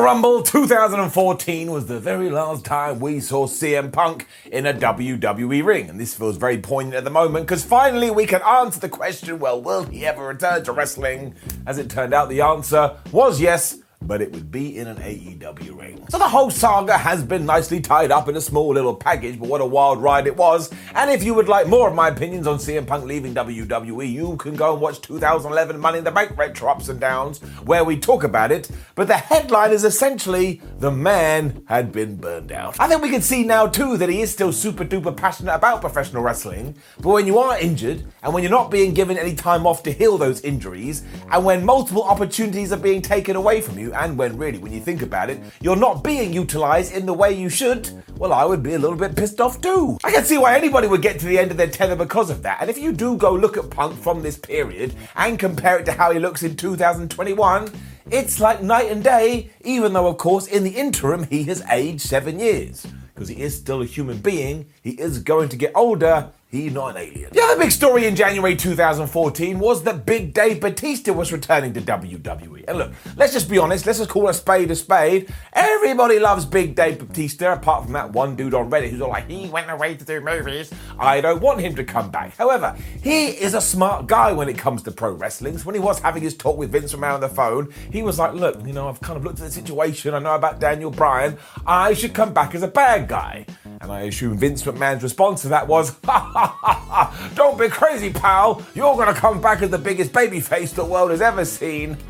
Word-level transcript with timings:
Royal 0.00 0.14
Rumble 0.14 0.42
2014 0.42 1.70
was 1.70 1.86
the 1.86 2.00
very 2.00 2.30
last 2.30 2.64
time 2.64 3.00
we 3.00 3.20
saw 3.20 3.46
CM 3.46 3.92
Punk 3.92 4.26
in 4.50 4.64
a 4.64 4.72
WWE 4.72 5.62
ring, 5.62 5.90
and 5.90 6.00
this 6.00 6.14
feels 6.14 6.38
very 6.38 6.56
poignant 6.56 6.96
at 6.96 7.04
the 7.04 7.10
moment 7.10 7.44
because 7.46 7.64
finally 7.64 8.10
we 8.10 8.24
can 8.24 8.40
answer 8.40 8.80
the 8.80 8.88
question 8.88 9.38
well, 9.38 9.60
will 9.60 9.84
he 9.84 10.06
ever 10.06 10.26
return 10.26 10.64
to 10.64 10.72
wrestling? 10.72 11.34
As 11.66 11.76
it 11.76 11.90
turned 11.90 12.14
out, 12.14 12.30
the 12.30 12.40
answer 12.40 12.96
was 13.12 13.42
yes, 13.42 13.76
but 14.02 14.22
it 14.22 14.32
would 14.32 14.50
be 14.50 14.78
in 14.78 14.88
an 14.88 14.96
AEW 14.96 15.78
ring. 15.78 16.04
So 16.08 16.18
the 16.18 16.28
whole 16.28 16.50
saga 16.50 16.96
has 16.96 17.22
been 17.22 17.44
nicely 17.44 17.80
tied 17.80 18.10
up 18.10 18.28
in 18.28 18.36
a 18.36 18.40
small 18.40 18.72
little 18.74 18.94
package, 18.94 19.38
but 19.38 19.48
what 19.48 19.60
a 19.60 19.66
wild 19.66 20.02
ride 20.02 20.26
it 20.26 20.36
was. 20.36 20.72
And 20.94 21.10
if 21.10 21.22
you 21.22 21.34
would 21.34 21.48
like 21.48 21.68
more 21.68 21.88
of 21.88 21.94
my 21.94 22.08
opinions 22.08 22.46
on 22.46 22.58
CM 22.58 22.86
Punk 22.86 23.04
leaving 23.04 23.34
WWE, 23.34 24.10
you 24.10 24.36
can 24.36 24.56
go 24.56 24.72
and 24.72 24.80
watch 24.80 25.00
2011 25.02 25.78
Money 25.78 25.98
in 25.98 26.04
the 26.04 26.10
Bank 26.10 26.36
Retro 26.36 26.70
Ups 26.70 26.88
and 26.88 26.98
Downs, 26.98 27.40
where 27.64 27.84
we 27.84 27.98
talk 27.98 28.24
about 28.24 28.50
it. 28.50 28.70
But 28.94 29.06
the 29.06 29.16
headline 29.16 29.70
is 29.70 29.84
essentially 29.84 30.62
the 30.78 30.90
man 30.90 31.62
had 31.66 31.92
been 31.92 32.16
burned 32.16 32.52
out. 32.52 32.80
I 32.80 32.88
think 32.88 33.02
we 33.02 33.10
can 33.10 33.22
see 33.22 33.44
now 33.44 33.66
too 33.66 33.96
that 33.98 34.08
he 34.08 34.22
is 34.22 34.32
still 34.32 34.52
super 34.52 34.84
duper 34.84 35.16
passionate 35.16 35.54
about 35.54 35.82
professional 35.82 36.22
wrestling, 36.22 36.74
but 37.00 37.10
when 37.10 37.26
you 37.26 37.38
are 37.38 37.58
injured 37.58 38.04
and 38.22 38.32
when 38.32 38.42
you're 38.42 38.50
not 38.50 38.70
being 38.70 38.94
given 38.94 39.18
any 39.18 39.34
time 39.34 39.66
off 39.66 39.82
to 39.82 39.92
heal 39.92 40.16
those 40.16 40.40
injuries, 40.40 41.04
and 41.30 41.44
when 41.44 41.64
multiple 41.64 42.02
opportunities 42.02 42.72
are 42.72 42.78
being 42.78 43.02
taken 43.02 43.36
away 43.36 43.60
from 43.60 43.78
you, 43.78 43.89
and 43.92 44.18
when 44.18 44.36
really, 44.36 44.58
when 44.58 44.72
you 44.72 44.80
think 44.80 45.02
about 45.02 45.30
it, 45.30 45.40
you're 45.60 45.76
not 45.76 46.04
being 46.04 46.32
utilized 46.32 46.92
in 46.92 47.06
the 47.06 47.14
way 47.14 47.32
you 47.32 47.48
should, 47.48 47.90
well, 48.16 48.32
I 48.32 48.44
would 48.44 48.62
be 48.62 48.74
a 48.74 48.78
little 48.78 48.96
bit 48.96 49.16
pissed 49.16 49.40
off 49.40 49.60
too. 49.60 49.98
I 50.04 50.10
can 50.10 50.24
see 50.24 50.38
why 50.38 50.56
anybody 50.56 50.86
would 50.86 51.02
get 51.02 51.18
to 51.20 51.26
the 51.26 51.38
end 51.38 51.50
of 51.50 51.56
their 51.56 51.68
tether 51.70 51.96
because 51.96 52.30
of 52.30 52.42
that. 52.42 52.58
And 52.60 52.68
if 52.68 52.78
you 52.78 52.92
do 52.92 53.16
go 53.16 53.32
look 53.32 53.56
at 53.56 53.70
Punk 53.70 53.98
from 53.98 54.22
this 54.22 54.38
period 54.38 54.94
and 55.16 55.38
compare 55.38 55.78
it 55.78 55.86
to 55.86 55.92
how 55.92 56.10
he 56.12 56.18
looks 56.18 56.42
in 56.42 56.56
2021, 56.56 57.70
it's 58.10 58.40
like 58.40 58.62
night 58.62 58.90
and 58.90 59.02
day, 59.02 59.50
even 59.62 59.92
though, 59.92 60.08
of 60.08 60.18
course, 60.18 60.46
in 60.46 60.64
the 60.64 60.76
interim, 60.76 61.24
he 61.24 61.44
has 61.44 61.62
aged 61.70 62.02
seven 62.02 62.38
years. 62.38 62.86
Because 63.14 63.28
he 63.28 63.40
is 63.40 63.56
still 63.56 63.82
a 63.82 63.86
human 63.86 64.18
being, 64.18 64.66
he 64.82 64.90
is 64.90 65.20
going 65.20 65.48
to 65.50 65.56
get 65.56 65.72
older, 65.74 66.30
He's 66.50 66.72
not 66.72 66.96
an 66.96 66.96
alien. 66.96 67.30
The 67.30 67.40
other 67.42 67.60
big 67.60 67.70
story 67.70 68.06
in 68.06 68.16
January 68.16 68.56
2014 68.56 69.60
was 69.60 69.84
that 69.84 70.04
Big 70.04 70.34
Dave 70.34 70.60
Batista 70.60 71.12
was 71.12 71.30
returning 71.30 71.72
to 71.74 71.80
WWE. 71.80 72.64
And 72.66 72.76
look, 72.76 72.92
let's 73.16 73.32
just 73.32 73.48
be 73.48 73.56
honest, 73.56 73.86
let's 73.86 73.98
just 73.98 74.10
call 74.10 74.28
a 74.28 74.34
spade 74.34 74.68
a 74.72 74.74
spade. 74.74 75.32
Everybody 75.52 76.18
loves 76.18 76.44
Big 76.44 76.74
Dave 76.74 76.98
Batista, 76.98 77.52
apart 77.52 77.84
from 77.84 77.92
that 77.92 78.10
one 78.10 78.34
dude 78.34 78.52
on 78.52 78.68
Reddit 78.68 78.90
who's 78.90 79.00
all 79.00 79.10
like, 79.10 79.30
he 79.30 79.48
went 79.48 79.70
away 79.70 79.94
to 79.94 80.04
do 80.04 80.20
movies. 80.20 80.72
I 80.98 81.20
don't 81.20 81.40
want 81.40 81.60
him 81.60 81.76
to 81.76 81.84
come 81.84 82.10
back. 82.10 82.36
However, 82.36 82.76
he 83.00 83.28
is 83.28 83.54
a 83.54 83.60
smart 83.60 84.08
guy 84.08 84.32
when 84.32 84.48
it 84.48 84.58
comes 84.58 84.82
to 84.82 84.90
pro 84.90 85.12
wrestling. 85.12 85.56
So 85.56 85.66
when 85.66 85.76
he 85.76 85.80
was 85.80 86.00
having 86.00 86.24
his 86.24 86.36
talk 86.36 86.56
with 86.56 86.72
Vince 86.72 86.92
McMahon 86.92 87.14
on 87.14 87.20
the 87.20 87.28
phone, 87.28 87.72
he 87.92 88.02
was 88.02 88.18
like, 88.18 88.34
look, 88.34 88.66
you 88.66 88.72
know, 88.72 88.88
I've 88.88 89.00
kind 89.00 89.16
of 89.16 89.22
looked 89.22 89.38
at 89.38 89.44
the 89.44 89.52
situation. 89.52 90.14
I 90.14 90.18
know 90.18 90.34
about 90.34 90.58
Daniel 90.58 90.90
Bryan. 90.90 91.38
I 91.64 91.94
should 91.94 92.12
come 92.12 92.34
back 92.34 92.56
as 92.56 92.64
a 92.64 92.68
bad 92.68 93.06
guy. 93.06 93.46
And 93.80 93.92
I 93.92 94.00
assume 94.02 94.36
Vince 94.36 94.64
McMahon's 94.64 95.04
response 95.04 95.42
to 95.42 95.48
that 95.48 95.68
was, 95.68 95.96
ha 96.04 96.39
don't 97.34 97.58
be 97.58 97.68
crazy, 97.68 98.12
pal. 98.12 98.62
You're 98.74 98.94
going 98.94 99.12
to 99.12 99.18
come 99.18 99.40
back 99.40 99.62
as 99.62 99.70
the 99.70 99.78
biggest 99.78 100.12
babyface 100.12 100.74
the 100.74 100.84
world 100.84 101.10
has 101.10 101.20
ever 101.20 101.44
seen. 101.44 101.96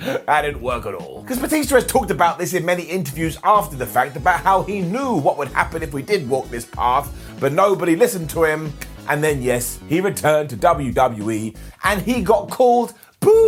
That 0.00 0.42
didn't 0.42 0.62
work 0.62 0.86
at 0.86 0.94
all. 0.94 1.20
Because 1.20 1.38
Batista 1.38 1.74
has 1.74 1.86
talked 1.86 2.10
about 2.10 2.38
this 2.38 2.54
in 2.54 2.64
many 2.64 2.84
interviews 2.84 3.38
after 3.44 3.76
the 3.76 3.84
fact 3.84 4.16
about 4.16 4.40
how 4.40 4.62
he 4.62 4.80
knew 4.80 5.16
what 5.16 5.36
would 5.36 5.48
happen 5.48 5.82
if 5.82 5.92
we 5.92 6.00
did 6.00 6.26
walk 6.26 6.48
this 6.48 6.64
path, 6.64 7.14
but 7.38 7.52
nobody 7.52 7.96
listened 7.96 8.30
to 8.30 8.44
him. 8.44 8.72
And 9.10 9.22
then, 9.22 9.42
yes, 9.42 9.78
he 9.90 10.00
returned 10.00 10.48
to 10.50 10.56
WWE 10.56 11.54
and 11.84 12.00
he 12.00 12.22
got 12.22 12.48
called 12.48 12.94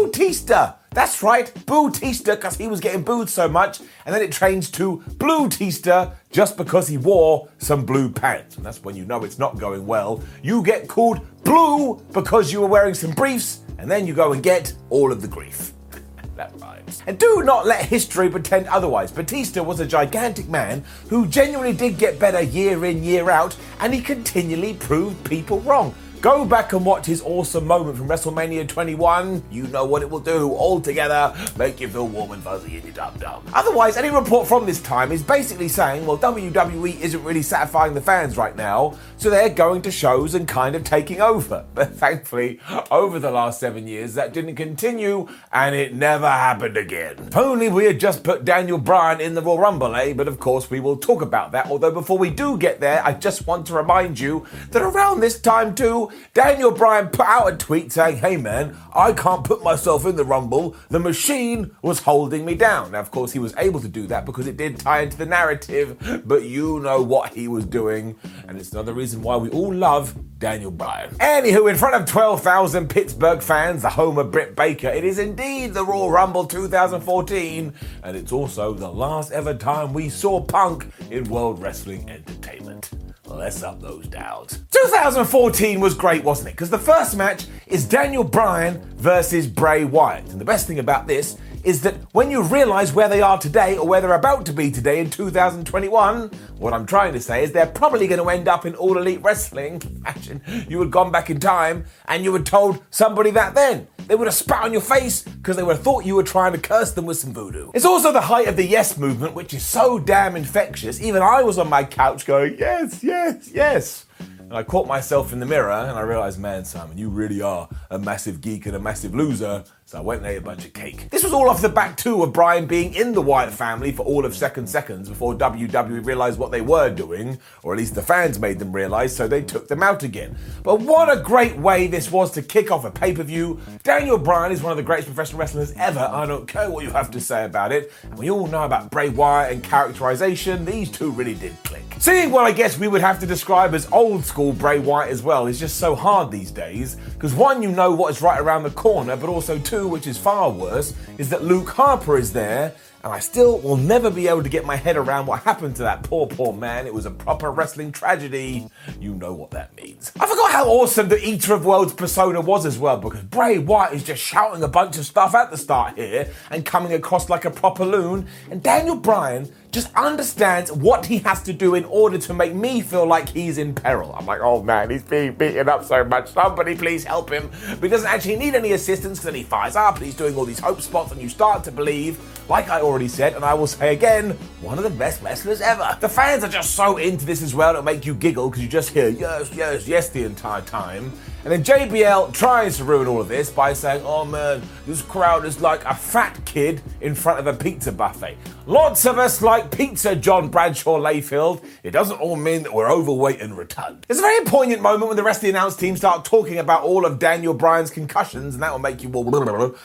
Bootista. 0.03 0.75
That's 0.91 1.23
right, 1.23 1.47
Bootista, 1.55 2.35
because 2.35 2.57
he 2.57 2.67
was 2.67 2.81
getting 2.81 3.03
booed 3.03 3.29
so 3.29 3.49
much. 3.49 3.81
And 4.05 4.15
then 4.15 4.21
it 4.21 4.33
changed 4.33 4.75
to 4.75 4.99
Blue 5.17 5.49
Tista 5.49 6.15
just 6.31 6.57
because 6.57 6.89
he 6.89 6.99
wore 6.99 7.49
some 7.59 7.87
blue 7.87 8.11
pants. 8.11 8.57
And 8.57 8.67
that's 8.67 8.83
when 8.83 8.97
you 8.97 9.05
know 9.05 9.23
it's 9.23 9.39
not 9.39 9.59
going 9.59 9.87
well. 9.87 10.23
You 10.43 10.63
get 10.65 10.89
called 10.89 11.21
Blue 11.45 12.03
because 12.13 12.53
you 12.53 12.61
were 12.61 12.67
wearing 12.67 12.95
some 12.95 13.13
briefs, 13.13 13.61
and 13.79 13.89
then 13.89 14.07
you 14.07 14.13
go 14.13 14.33
and 14.33 14.43
get 14.43 14.75
all 14.91 15.13
of 15.13 15.23
the 15.23 15.29
grief. 15.29 15.73
that 16.37 16.53
rhymes. 16.61 17.03
And 17.07 17.17
do 17.17 17.43
not 17.45 17.65
let 17.65 17.85
history 17.85 18.29
pretend 18.29 18.67
otherwise. 18.67 19.13
Batista 19.13 19.63
was 19.63 19.79
a 19.79 19.87
gigantic 19.87 20.49
man 20.49 20.85
who 21.09 21.27
genuinely 21.29 21.75
did 21.75 21.97
get 21.97 22.19
better 22.19 22.43
year 22.43 22.85
in, 22.87 23.05
year 23.05 23.31
out, 23.31 23.57
and 23.79 23.95
he 23.95 24.01
continually 24.01 24.75
proved 24.75 25.25
people 25.25 25.61
wrong. 25.61 25.95
Go 26.23 26.45
back 26.45 26.73
and 26.73 26.87
watch 26.87 27.07
his 27.07 27.21
awesome 27.23 27.67
moment 27.67 27.99
from 27.99 28.07
WrestleMania 28.07 28.69
21. 28.69 29.43
You 29.51 29.65
know 29.65 29.85
what 29.85 30.03
it 30.03 30.09
will 30.09 30.21
do. 30.21 30.53
All 30.53 30.81
together, 30.81 31.35
make 31.57 31.81
you 31.81 31.89
feel 31.89 32.07
warm 32.07 32.31
and 32.31 32.41
fuzzy 32.41 32.77
in 32.77 32.85
your 32.85 32.93
dum 32.93 33.15
dum. 33.19 33.43
Otherwise, 33.53 33.97
any 33.97 34.09
report 34.09 34.47
from 34.47 34.65
this 34.65 34.81
time 34.81 35.11
is 35.11 35.21
basically 35.21 35.67
saying, 35.67 36.07
well, 36.07 36.17
WWE 36.17 37.01
isn't 37.01 37.25
really 37.25 37.43
satisfying 37.43 37.93
the 37.95 38.01
fans 38.01 38.37
right 38.37 38.55
now, 38.55 38.97
so 39.17 39.31
they're 39.31 39.49
going 39.49 39.83
to 39.83 39.91
shows 39.91 40.37
and 40.37 40.47
kind 40.47 40.77
of 40.77 40.85
taking 40.85 41.21
over. 41.21 41.65
But 41.75 41.95
thankfully, 41.95 42.61
over 42.93 43.19
the 43.19 43.33
last 43.33 43.59
seven 43.59 43.89
years, 43.89 44.15
that 44.15 44.33
didn't 44.33 44.55
continue, 44.55 45.27
and 45.53 45.75
it 45.75 45.93
never 45.93 46.29
happened 46.29 46.77
again. 46.77 47.17
If 47.19 47.37
only 47.37 47.69
we 47.69 47.87
had 47.87 47.99
just 47.99 48.23
put 48.23 48.45
Daniel 48.45 48.79
Bryan 48.79 49.21
in 49.21 49.35
the 49.35 49.43
Royal 49.43 49.59
Rumble, 49.59 49.97
eh? 49.97 50.13
But 50.13 50.29
of 50.29 50.39
course, 50.39 50.71
we 50.71 50.79
will 50.79 50.97
talk 50.97 51.23
about 51.23 51.51
that. 51.53 51.67
Although 51.69 51.91
before 51.91 52.19
we 52.19 52.31
do 52.31 52.57
get 52.57 52.79
there, 52.79 53.05
I 53.05 53.15
just 53.15 53.49
want 53.49 53.67
to 53.67 53.75
remind 53.75 54.21
you 54.21 54.47
that 54.71 54.83
around 54.83 55.19
this 55.19 55.41
time 55.41 55.75
too, 55.75 56.12
Daniel 56.35 56.71
Bryan 56.71 57.09
put 57.09 57.27
out 57.27 57.53
a 57.53 57.57
tweet 57.57 57.93
saying, 57.93 58.17
hey 58.17 58.37
man, 58.37 58.77
I 58.95 59.13
can't 59.13 59.45
put 59.45 59.63
myself 59.63 60.07
in 60.07 60.17
the 60.17 60.25
Rumble. 60.25 60.77
The 60.89 60.99
machine 60.99 61.75
was 61.83 62.01
holding 62.01 62.45
me 62.45 62.55
down. 62.55 62.93
Now, 62.93 63.01
of 63.01 63.11
course, 63.11 63.33
he 63.33 63.39
was 63.39 63.55
able 63.57 63.81
to 63.81 63.89
do 63.89 64.07
that 64.07 64.25
because 64.25 64.47
it 64.47 64.57
did 64.57 64.79
tie 64.79 65.01
into 65.01 65.17
the 65.17 65.27
narrative, 65.27 66.23
but 66.25 66.45
you 66.45 66.81
know 66.81 67.03
what 67.03 67.35
he 67.35 67.49
was 67.49 67.67
doing. 67.67 68.17
And 68.49 68.59
it's 68.59 68.73
another 68.73 68.95
reason 68.95 69.23
why 69.23 69.37
we 69.37 69.51
all 69.51 69.73
love 69.73 70.15
Daniel 70.39 70.71
Bryan. 70.71 71.11
Anywho, 71.17 71.71
in 71.71 71.77
front 71.77 71.95
of 71.95 72.07
12,000 72.09 72.89
Pittsburgh 72.89 73.43
fans, 73.43 73.83
the 73.83 73.91
home 73.91 74.19
of 74.19 74.31
Britt 74.31 74.57
Baker, 74.57 74.89
it 74.89 75.05
is 75.05 75.19
indeed 75.19 75.75
the 75.75 75.85
Royal 75.85 76.11
Rumble 76.11 76.47
2014, 76.47 77.73
and 78.03 78.17
it's 78.17 78.33
also 78.33 78.75
the 78.75 78.91
last 78.91 79.33
ever 79.33 79.55
time 79.55 79.93
we 79.93 80.09
saw 80.09 80.41
Punk 80.41 80.87
in 81.11 81.25
World 81.25 81.63
Wrestling 81.63 82.11
Entertainment. 82.11 82.91
Let's 83.33 83.63
up 83.63 83.81
those 83.81 84.07
downs. 84.07 84.63
2014 84.71 85.81
was 85.81 85.95
great, 85.95 86.23
wasn't 86.23 86.49
it? 86.49 86.53
Because 86.53 86.71
the 86.71 86.79
first 86.79 87.17
match 87.17 87.47
is 87.67 87.85
Daniel 87.87 88.25
Bryan 88.25 88.81
versus 88.97 89.47
Bray 89.47 89.85
Wyatt. 89.85 90.29
And 90.31 90.41
the 90.41 90.45
best 90.45 90.67
thing 90.67 90.79
about 90.79 91.07
this 91.07 91.37
is 91.65 91.83
that 91.83 91.95
when 92.13 92.31
you 92.31 92.43
realize 92.43 92.93
where 92.93 93.09
they 93.09 93.23
are 93.23 93.39
today 93.39 93.77
or 93.77 93.87
where 93.87 94.01
they're 94.01 94.15
about 94.15 94.47
to 94.47 94.53
be 94.53 94.71
today 94.71 95.01
in 95.01 95.11
2021, 95.11 96.29
what 96.59 96.73
I'm 96.73 96.87
trying 96.87 97.13
to 97.13 97.21
say 97.21 97.45
is 97.45 97.53
they're 97.53 97.67
probably 97.67 98.07
going 98.07 98.21
to 98.21 98.29
end 98.29 98.49
up 98.49 98.67
in 98.67 98.75
All 98.75 98.99
Elite 98.99 99.23
Wrestling. 99.23 99.81
Imagine 99.97 100.43
you 100.69 100.81
had 100.81 100.91
gone 100.91 101.13
back 101.13 101.31
in 101.31 101.39
time 101.39 101.85
and 102.07 102.25
you 102.25 102.33
had 102.33 102.47
told 102.47 102.83
somebody 102.91 103.31
that 103.33 103.55
then. 103.55 103.87
They 104.09 104.17
would 104.17 104.27
have 104.27 104.35
spat 104.35 104.65
on 104.65 104.73
your 104.73 104.83
face 104.83 105.23
because 105.23 105.57
they 105.57 105.63
would 105.63 105.77
have 105.77 105.85
thought 105.85 106.05
you 106.05 106.17
were 106.17 106.25
trying 106.25 106.53
to 106.53 106.59
curse 106.59 106.93
them 106.93 107.07
with 107.07 107.19
some 107.19 107.33
voodoo. 107.33 107.71
It's 107.75 107.85
also 107.85 108.13
the 108.13 108.21
height 108.21 108.49
of 108.49 108.57
the 108.57 108.67
yes 108.67 108.99
movement, 108.99 109.35
which 109.35 109.55
is 109.55 109.65
so 109.65 109.99
damn 109.99 110.35
infectious. 110.35 111.01
Even 111.01 111.23
I 111.23 111.43
was 111.43 111.59
on 111.59 111.69
my 111.69 111.85
couch 111.85 112.27
going, 112.27 112.59
yes, 112.59 113.03
yes, 113.05 113.51
yes. 113.53 114.07
And 114.53 114.59
I 114.59 114.65
caught 114.65 114.87
myself 114.87 115.33
in 115.33 115.41
the 115.41 115.47
mirror 115.47 115.73
and 115.73 115.99
I 115.99 116.03
realized, 116.03 116.39
man, 116.39 116.67
Simon, 116.67 116.99
you 116.99 117.09
really 117.09 117.41
are 117.41 117.71
a 117.89 117.99
massive 117.99 118.43
geek 118.43 118.67
and 118.67 118.77
a 118.77 118.79
massive 118.79 119.15
loser. 119.15 119.65
So 119.87 119.97
I 119.97 120.03
went 120.03 120.21
and 120.21 120.31
ate 120.31 120.37
a 120.37 120.43
bunch 120.43 120.67
of 120.67 120.75
cake. 120.75 121.09
This 121.09 121.25
was 121.25 121.33
all 121.33 121.49
off 121.49 121.63
the 121.63 121.71
back 121.71 121.97
too 121.97 122.23
of 122.23 122.35
Brian 122.35 122.67
being 122.67 122.93
in 122.93 123.15
the 123.15 123.23
Wyatt 123.23 123.55
family 123.55 123.93
for 123.93 124.03
all 124.05 124.27
of 124.27 124.37
second 124.37 124.69
seconds 124.69 125.09
before 125.09 125.35
WWE 125.35 126.05
realized 126.05 126.39
what 126.39 126.51
they 126.51 126.61
were 126.61 126.91
doing, 126.91 127.39
or 127.63 127.73
at 127.73 127.79
least 127.79 127.95
the 127.95 128.03
fans 128.03 128.39
made 128.39 128.59
them 128.59 128.73
realize, 128.73 129.17
so 129.17 129.27
they 129.27 129.41
took 129.41 129.69
them 129.69 129.83
out 129.83 130.03
again. 130.03 130.37
But 130.63 130.81
what 130.81 131.11
a 131.11 131.19
great 131.23 131.57
way 131.57 131.87
this 131.87 132.11
was 132.11 132.31
to 132.33 132.43
kick 132.43 132.71
off 132.71 132.85
a 132.85 132.91
pay 132.91 133.15
per 133.15 133.23
view. 133.23 133.59
Daniel 133.85 134.19
Bryan 134.19 134.53
is 134.53 134.63
one 134.63 134.71
of 134.71 134.77
the 134.77 134.83
greatest 134.83 135.09
professional 135.09 135.41
wrestlers 135.41 135.73
ever. 135.77 136.01
I 136.01 136.27
don't 136.27 136.47
care 136.47 136.71
what 136.71 136.85
you 136.85 136.91
have 136.91 137.11
to 137.13 137.21
say 137.23 137.47
about 137.47 137.73
it. 137.73 137.91
We 138.17 138.31
all 138.31 138.49
know 138.49 138.65
about 138.65 138.91
Bray 138.91 139.09
Wyatt 139.09 139.53
and 139.53 139.65
characterization. 139.65 140.67
These 140.67 140.91
two 140.91 141.11
really 141.11 141.35
did 141.35 141.57
click. 141.65 141.82
Seeing 142.03 142.33
what 142.33 142.47
I 142.47 142.51
guess 142.51 142.77
we 142.77 142.89
would 142.89 143.01
have 143.01 143.21
to 143.21 143.27
describe 143.27 143.75
as 143.75 143.87
old 143.93 144.25
school 144.25 144.53
Bray 144.53 144.81
Wyatt 144.81 145.13
as 145.13 145.23
well 145.23 145.47
is 145.47 145.61
just 145.61 145.77
so 145.77 145.95
hard 145.95 146.33
these 146.33 146.51
days. 146.51 146.97
Because 147.15 147.33
one, 147.33 147.63
you 147.63 147.71
know 147.71 147.93
what 147.93 148.11
is 148.11 148.21
right 148.21 148.41
around 148.41 148.65
the 148.65 148.71
corner, 148.71 149.17
but 149.17 149.29
also 149.29 149.57
two, 149.61 149.87
which 149.87 150.09
is 150.09 150.19
far 150.19 150.51
worse, 150.51 150.95
is 151.19 151.31
that 151.31 151.45
Luke 151.45 151.69
Harper 151.69 152.19
is 152.19 152.33
there, 152.33 152.75
and 153.05 153.13
I 153.13 153.19
still 153.19 153.59
will 153.59 153.77
never 153.77 154.11
be 154.11 154.29
able 154.29 154.43
to 154.43 154.49
get 154.49 154.65
my 154.65 154.77
head 154.77 154.97
around 154.97 155.27
what 155.27 155.43
happened 155.43 155.77
to 155.77 155.83
that 155.83 156.03
poor, 156.03 156.27
poor 156.27 156.53
man. 156.53 156.87
It 156.87 156.95
was 156.95 157.07
a 157.07 157.11
proper 157.11 157.51
wrestling 157.51 157.93
tragedy. 157.93 158.69
You 159.01 159.15
know 159.15 159.33
what 159.33 159.51
that 159.53 159.77
means. 159.77 160.13
I 160.21 160.27
forgot 160.27 160.53
how 160.53 160.69
awesome 160.69 161.09
the 161.09 161.25
Eater 161.25 161.55
of 161.55 161.65
Worlds 161.65 161.93
persona 161.93 162.41
was 162.41 162.65
as 162.65 162.79
well, 162.79 162.99
because 162.99 163.23
Bray 163.23 163.59
Wyatt 163.59 163.95
is 163.95 164.05
just 164.05 164.23
shouting 164.23 164.63
a 164.63 164.69
bunch 164.69 164.99
of 164.99 165.05
stuff 165.05 165.35
at 165.35 165.51
the 165.51 165.57
start 165.57 165.97
here 165.97 166.31
and 166.51 166.65
coming 166.65 166.93
across 166.93 167.29
like 167.29 167.45
a 167.45 167.51
proper 167.51 167.85
loon, 167.85 168.27
and 168.51 168.63
Daniel 168.63 168.97
Bryan 168.97 169.51
just 169.73 169.93
understands 169.95 170.71
what 170.71 171.07
he 171.07 171.17
has 171.21 171.43
to 171.43 171.51
do 171.51 171.75
in 171.75 171.85
order 171.87 172.19
to 172.19 172.35
make 172.35 172.55
me 172.55 172.83
feel 172.83 173.07
like 173.07 173.27
he's 173.31 173.57
in 173.57 173.75
peril. 173.75 174.15
I'm 174.15 174.27
like, 174.27 174.41
oh 174.43 174.63
man, 174.63 174.91
he's 174.91 175.03
being 175.03 175.33
beaten 175.33 175.67
up 175.67 175.83
so 175.83 176.05
much. 176.05 176.29
Somebody 176.29 176.77
please 176.77 177.05
help 177.05 177.31
him. 177.31 177.51
But 177.71 177.85
he 177.85 177.89
doesn't 177.89 178.07
actually 178.07 178.37
need 178.37 178.55
any 178.55 178.73
assistance 178.73 179.19
because 179.19 179.25
then 179.25 179.35
he 179.35 179.45
fires 179.45 179.75
up 179.75 179.97
and 179.97 180.05
he's 180.05 180.15
doing 180.15 180.37
all 180.37 180.45
these 180.45 180.61
hope 180.61 180.83
spots, 180.83 181.11
and 181.11 181.23
you 181.23 181.31
start 181.31 181.65
to 181.65 181.73
believe, 181.73 182.21
like 182.51 182.69
I 182.69 182.83
already 182.83 182.92
said, 183.09 183.35
and 183.35 183.45
I 183.45 183.55
will 183.55 183.67
say 183.67 183.95
again, 183.95 184.31
one 184.61 184.79
of 184.79 184.85
the 184.85 184.91
best 184.91 185.23
wrestlers 185.23 185.61
ever. 185.61 185.97
The 186.01 186.09
fans 186.09 186.45
are 186.45 186.49
just 186.49 186.75
so 186.75 186.97
into 186.97 187.25
this 187.25 187.43
as 187.43 187.55
well, 187.55 187.71
it'll 187.71 187.83
make 187.83 188.07
you 188.07 188.15
giggle 188.15 188.51
because 188.51 188.63
you 188.63 188.69
just 188.69 188.91
hear 188.91 189.09
yes, 189.09 189.51
yes, 189.55 189.89
yes 189.89 190.09
the 190.11 190.25
entire 190.25 190.63
time. 190.63 191.13
And 191.45 191.51
then 191.51 191.65
JBL 191.65 192.33
tries 192.33 192.77
to 192.77 192.85
ruin 192.85 193.09
all 193.09 193.21
of 193.21 193.27
this 193.27 193.51
by 193.51 193.73
saying, 193.73 194.03
oh 194.05 194.25
man, 194.25 194.63
this 194.87 195.03
crowd 195.03 195.45
is 195.45 195.61
like 195.61 195.85
a 195.85 195.95
fat 195.95 196.39
kid 196.45 196.81
in 197.01 197.17
front 197.17 197.41
of 197.41 197.49
a 197.49 197.53
pizza 197.53 197.91
buffet. 197.91 198.37
Lots 198.67 199.07
of 199.07 199.19
us 199.19 199.43
like 199.43 199.77
pizza, 199.77 200.15
John 200.15 200.49
Bradshaw 200.49 200.97
Layfield. 200.99 201.65
It 201.83 201.91
doesn't 201.91 202.21
all 202.21 202.37
mean 202.37 202.63
that 202.63 202.73
we're 202.73 202.89
overweight 202.89 203.41
and 203.41 203.59
rotund. 203.59 204.07
It's 204.09 204.21
a 204.21 204.23
very 204.23 204.45
poignant 204.45 204.83
moment 204.83 205.09
when 205.09 205.17
the 205.17 205.25
rest 205.25 205.39
of 205.39 205.43
the 205.43 205.49
announced 205.51 205.81
team 205.81 205.97
start 205.97 206.25
talking 206.25 206.59
about 206.59 206.85
all 206.85 207.05
of 207.05 207.19
Daniel 207.19 207.55
Bryan's 207.55 207.91
concussions, 207.91 208.55
and 208.55 208.63
that 208.63 208.71
will 208.71 208.79
make 208.79 209.03
you 209.03 209.11
all 209.13 209.25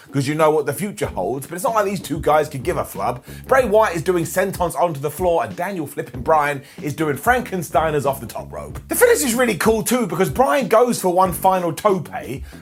because 0.05 0.27
you 0.27 0.35
know 0.35 0.51
what 0.51 0.67
the 0.67 0.73
future 0.73 1.07
holds. 1.07 1.47
But 1.47 1.55
it's 1.55 1.63
not 1.63 1.73
like 1.73 1.85
these 1.85 2.01
two 2.01 2.19
guys 2.19 2.49
could 2.49 2.61
give 2.61 2.77
a 2.77 2.85
flub. 2.85 3.25
Bray 3.47 3.65
Wyatt 3.65 3.95
is 3.95 4.03
doing 4.03 4.25
sentons 4.25 4.75
onto 4.75 4.99
the 4.99 5.09
floor, 5.09 5.43
and 5.43 5.55
Daniel 5.55 5.87
flipping 5.87 6.21
Bryan 6.21 6.61
is 6.83 6.93
doing 6.93 7.17
Frankensteiners 7.17 8.05
off 8.05 8.19
the 8.19 8.27
top 8.27 8.51
rope. 8.53 8.79
The 8.89 8.95
finish 8.95 9.23
is 9.23 9.33
really 9.33 9.57
cool 9.57 9.81
too 9.81 10.05
because 10.05 10.29
Bryan 10.29 10.67
goes 10.67 11.01
for 11.01 11.09
one 11.11 11.33
final 11.47 11.71
tope. 11.71 12.09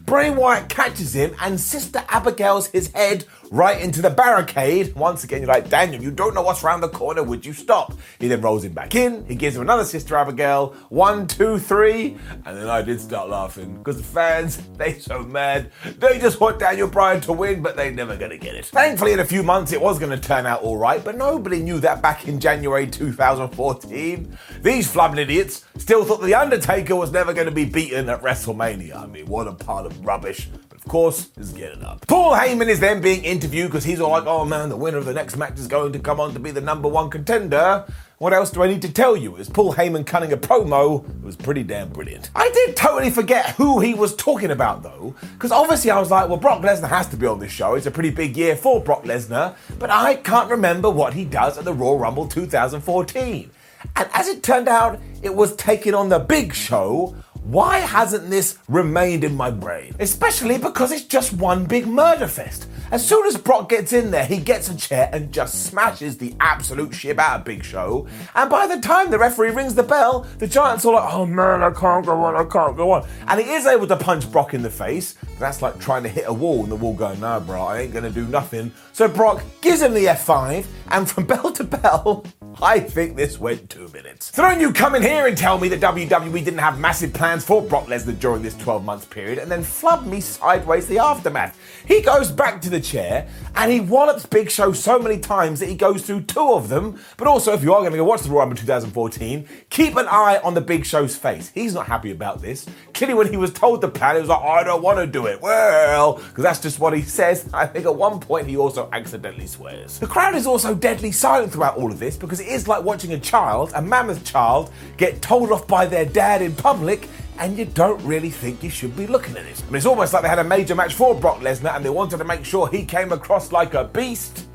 Bray 0.04 0.30
Wyatt 0.30 0.70
catches 0.70 1.16
him, 1.16 1.36
and 1.42 1.60
Sister 1.60 2.04
Abigail's 2.10 2.68
his 2.68 2.92
head 2.92 3.26
right 3.52 3.80
into 3.80 4.02
the 4.02 4.10
barricade. 4.10 4.96
Once 4.96 5.24
again, 5.24 5.42
you're 5.42 5.48
like, 5.48 5.70
Daniel, 5.70 6.02
you 6.02 6.12
don't 6.12 6.34
know 6.34 6.42
what's 6.42 6.64
around 6.64 6.82
the 6.82 6.90
corner. 6.90 7.24
Would 7.24 7.46
you 7.46 7.54
stop? 7.54 7.94
He 8.20 8.28
then 8.28 8.42
rolls 8.42 8.64
him 8.64 8.74
back 8.74 8.96
in. 8.96 9.26
He 9.26 9.36
gives 9.36 9.56
him 9.56 9.62
another 9.62 9.86
Sister 9.86 10.16
Abigail. 10.16 10.76
One, 10.90 11.28
two, 11.28 11.60
three. 11.60 12.18
And 12.46 12.58
then 12.58 12.70
I 12.70 12.82
did 12.82 13.02
start 13.02 13.30
laughing 13.30 13.78
because 13.78 13.98
the 13.98 14.04
fans, 14.04 14.58
they 14.78 15.00
so 15.00 15.24
mad. 15.24 15.72
They 15.98 16.20
just 16.20 16.40
want 16.40 16.60
Daniel 16.60 16.88
Bryan 16.88 17.22
to 17.22 17.34
win, 17.34 17.62
but 17.62 17.76
they're 17.76 17.92
never 17.92 18.16
going 18.16 18.32
to 18.32 18.38
get 18.38 18.56
it. 18.56 18.66
Thankfully, 18.66 19.14
in 19.14 19.20
a 19.20 19.26
few 19.26 19.44
months, 19.44 19.72
it 19.72 19.82
was 19.82 20.00
going 20.00 20.12
to 20.12 20.28
turn 20.28 20.46
out 20.46 20.62
all 20.62 20.78
right, 20.78 21.04
but 21.04 21.18
nobody 21.18 21.62
knew 21.62 21.80
that 21.80 22.02
back 22.02 22.28
in 22.28 22.40
January 22.40 22.88
2014. 22.88 24.38
These 24.62 24.92
flubbing 24.92 25.20
idiots 25.20 25.66
still 25.78 26.04
thought 26.04 26.22
The 26.22 26.34
Undertaker 26.34 26.96
was 26.96 27.12
never 27.12 27.34
going 27.34 27.46
to 27.46 27.52
be 27.52 27.66
beaten 27.66 28.10
at 28.10 28.22
WrestleMania. 28.22 28.96
I 28.96 29.06
mean, 29.06 29.26
what 29.28 29.48
a 29.48 29.54
pile 29.54 29.86
of 29.86 30.06
rubbish. 30.06 30.50
Of 30.86 30.92
course, 30.92 31.32
is 31.36 31.52
getting 31.52 31.84
up. 31.84 32.06
Paul 32.06 32.36
Heyman 32.36 32.68
is 32.68 32.80
then 32.80 33.02
being 33.02 33.24
interviewed 33.24 33.72
because 33.72 33.84
he's 33.84 34.00
all 34.00 34.12
like, 34.12 34.28
oh 34.28 34.46
man, 34.46 34.70
the 34.70 34.78
winner 34.78 35.00
of 35.00 35.06
the 35.06 35.16
next 35.16 35.36
match 35.36 35.58
is 35.58 35.66
going 35.66 35.92
to 35.94 36.00
come 36.00 36.20
on 36.20 36.34
to 36.36 36.40
be 36.40 36.52
the 36.52 36.62
number 36.62 36.88
one 36.88 37.10
contender. 37.10 37.86
What 38.20 38.34
else 38.34 38.52
do 38.52 38.62
I 38.62 38.68
need 38.68 38.84
to 38.84 38.94
tell 38.94 39.18
you? 39.18 39.36
Is 39.38 39.50
Paul 39.50 39.74
Heyman 39.74 40.06
cutting 40.06 40.32
a 40.32 40.38
promo? 40.38 41.04
It 41.10 41.24
was 41.26 41.36
pretty 41.36 41.64
damn 41.64 41.90
brilliant. 41.90 42.30
I 42.36 42.52
did 42.52 42.78
totally 42.78 43.10
forget 43.10 43.50
who 43.56 43.80
he 43.80 43.96
was 43.96 44.16
talking 44.16 44.52
about 44.52 44.84
though, 44.84 45.16
because 45.34 45.52
obviously 45.52 45.90
I 45.90 46.00
was 46.00 46.12
like, 46.12 46.30
well, 46.30 46.38
Brock 46.38 46.62
Lesnar 46.62 46.90
has 46.90 47.08
to 47.08 47.18
be 47.18 47.26
on 47.26 47.40
this 47.40 47.52
show. 47.52 47.74
It's 47.74 47.88
a 47.88 47.92
pretty 47.92 48.12
big 48.12 48.38
year 48.38 48.56
for 48.56 48.80
Brock 48.80 49.06
Lesnar, 49.06 49.56
but 49.80 49.90
I 49.90 50.18
can't 50.18 50.52
remember 50.52 50.92
what 50.92 51.16
he 51.16 51.26
does 51.26 51.58
at 51.58 51.66
the 51.66 51.74
Royal 51.74 51.98
Rumble 51.98 52.28
2014. 52.28 53.50
And 53.96 54.10
as 54.14 54.28
it 54.28 54.44
turned 54.44 54.68
out, 54.68 55.00
it 55.24 55.34
was 55.34 55.56
taking 55.56 55.96
on 55.96 56.10
the 56.10 56.20
big 56.20 56.54
show. 56.54 57.16
Why 57.46 57.78
hasn't 57.78 58.32
this 58.32 58.58
remained 58.68 59.24
in 59.24 59.36
my 59.36 59.52
brain? 59.52 59.94
Especially 60.00 60.58
because 60.58 60.92
it's 60.92 61.04
just 61.04 61.32
one 61.34 61.66
big 61.66 61.86
murder 61.86 62.28
fest. 62.28 62.68
As 62.90 63.08
soon 63.08 63.24
as 63.28 63.38
Brock 63.38 63.70
gets 63.70 63.94
in 63.94 64.10
there, 64.10 64.26
he 64.26 64.38
gets 64.38 64.68
a 64.68 64.76
chair 64.76 65.12
and 65.14 65.32
just 65.32 65.66
smashes 65.66 66.18
the 66.18 66.36
absolute 66.40 66.92
shit 66.96 67.20
out 67.20 67.42
of 67.42 67.46
Big 67.46 67.64
Show. 67.64 68.08
And 68.34 68.50
by 68.50 68.66
the 68.66 68.82
time 68.82 69.12
the 69.12 69.20
referee 69.20 69.52
rings 69.52 69.76
the 69.76 69.84
bell, 69.84 70.26
the 70.40 70.48
Giants 70.48 70.86
are 70.86 70.94
like, 70.96 71.14
oh 71.14 71.28
man, 71.28 71.62
I 71.62 71.70
can't 71.70 72.04
go 72.04 72.24
on, 72.24 72.36
I 72.36 72.46
can't 72.46 72.76
go 72.76 72.92
on. 72.92 73.08
And 73.28 73.40
he 73.40 73.54
is 73.54 73.68
able 73.68 73.86
to 73.88 73.96
punch 73.96 74.32
Brock 74.32 74.56
in 74.56 74.64
the 74.64 74.70
face. 74.72 75.14
That's 75.38 75.62
like 75.62 75.80
trying 75.80 76.02
to 76.02 76.10
hit 76.10 76.26
a 76.28 76.34
wall 76.34 76.64
and 76.64 76.72
the 76.72 76.76
wall 76.76 76.96
going, 76.96 77.20
nah, 77.20 77.40
bro, 77.40 77.62
I 77.62 77.82
ain't 77.82 77.94
gonna 77.94 78.10
do 78.10 78.26
nothing. 78.26 78.72
So 78.92 79.08
Brock 79.08 79.44
gives 79.62 79.84
him 79.84 79.94
the 79.94 80.06
F5, 80.06 80.66
and 80.90 81.08
from 81.08 81.26
bell 81.28 81.52
to 81.52 81.64
bell, 81.64 82.26
I 82.62 82.80
think 82.80 83.18
this 83.18 83.38
went 83.38 83.70
two 83.70 83.90
minutes. 83.90 84.32
So 84.34 84.42
don't 84.42 84.62
you 84.62 84.72
come 84.72 84.96
in 84.96 85.02
here 85.02 85.28
and 85.28 85.38
tell 85.38 85.60
me 85.60 85.68
that 85.70 85.82
WWE 85.82 86.44
didn't 86.44 86.60
have 86.60 86.80
massive 86.80 87.14
plans 87.14 87.44
for 87.44 87.62
Brock 87.62 87.88
Lesnar 87.88 88.18
during 88.20 88.42
this 88.42 88.56
12 88.56 88.84
months 88.84 89.06
period 89.06 89.40
and 89.40 89.52
then 89.52 89.62
flub 89.62 90.06
me 90.06 90.22
sideways 90.22 90.88
the 90.88 91.00
aftermath. 91.00 91.60
He 91.86 92.02
goes 92.02 92.32
back 92.32 92.62
to 92.62 92.70
the 92.70 92.80
chair 92.80 93.28
and 93.56 93.72
he 93.72 93.82
wallops 93.82 94.26
Big 94.26 94.50
Show 94.50 94.72
so 94.72 94.98
many 94.98 95.20
times 95.20 95.60
that 95.60 95.68
he 95.70 95.76
goes 95.76 96.04
through 96.04 96.22
two 96.22 96.54
of 96.54 96.70
them. 96.70 97.00
But 97.18 97.28
also, 97.28 97.54
if 97.54 97.62
you 97.62 97.74
are 97.74 97.82
going 97.82 97.92
to 97.92 97.98
go 97.98 98.06
watch 98.06 98.22
the 98.22 98.30
Royal 98.30 98.40
Rumble 98.40 98.56
2014, 98.58 99.48
keep 99.70 99.96
an 99.98 100.08
eye 100.08 100.40
on 100.44 100.54
the 100.54 100.62
Big 100.62 100.86
Show's 100.86 101.16
face. 101.16 101.52
He's 101.54 101.74
not 101.74 101.88
happy 101.88 102.12
about 102.12 102.42
this. 102.42 102.66
Clearly, 102.94 103.14
when 103.14 103.30
he 103.30 103.38
was 103.38 103.52
told 103.52 103.82
the 103.82 103.90
plan, 103.90 104.16
he 104.16 104.22
was 104.22 104.30
like, 104.30 104.42
I 104.42 104.64
don't 104.64 104.82
want 104.82 105.00
to 105.00 105.08
do 105.08 105.26
it. 105.26 105.42
Well, 105.42 106.16
because 106.16 106.44
that's 106.44 106.62
just 106.62 106.80
what 106.80 106.94
he 106.94 107.02
says. 107.02 107.50
I 107.54 107.68
think 107.68 107.86
at 107.86 107.96
one 107.96 108.20
point 108.20 108.48
he 108.48 108.58
also 108.58 108.90
accidentally 108.92 109.48
swears. 109.48 110.00
The 110.00 110.08
crowd 110.08 110.36
is 110.36 110.48
also 110.48 110.74
deadly 110.74 111.12
silent 111.12 111.54
throughout 111.54 111.78
all 111.78 111.92
of 111.92 112.00
this 112.00 112.18
because 112.18 112.45
it 112.46 112.52
is 112.52 112.68
like 112.68 112.84
watching 112.84 113.14
a 113.14 113.20
child, 113.20 113.72
a 113.76 113.82
mammoth 113.82 114.24
child, 114.24 114.72
get 114.98 115.22
told 115.22 115.52
off 115.52 115.68
by 115.68 115.86
their 115.86 116.06
dad 116.06 116.42
in 116.42 116.56
public 116.56 117.10
and 117.40 117.58
you 117.58 117.66
don't 117.66 118.02
really 118.06 118.30
think 118.30 118.64
you 118.64 118.70
should 118.70 118.96
be 118.96 119.08
looking 119.08 119.36
at 119.36 119.46
it. 119.46 119.62
I 119.62 119.66
mean, 119.66 119.76
it's 119.76 119.86
almost 119.86 120.14
like 120.14 120.22
they 120.22 120.30
had 120.30 120.40
a 120.40 120.44
major 120.44 120.76
match 120.76 120.94
for 120.94 121.16
Brock 121.16 121.40
Lesnar 121.40 121.76
and 121.76 121.84
they 121.84 121.90
wanted 121.90 122.18
to 122.18 122.24
make 122.24 122.46
sure 122.46 122.70
he 122.70 122.86
came 122.86 123.12
across 123.12 123.52
like 123.52 123.74
a 123.74 123.86
beast. 123.86 124.46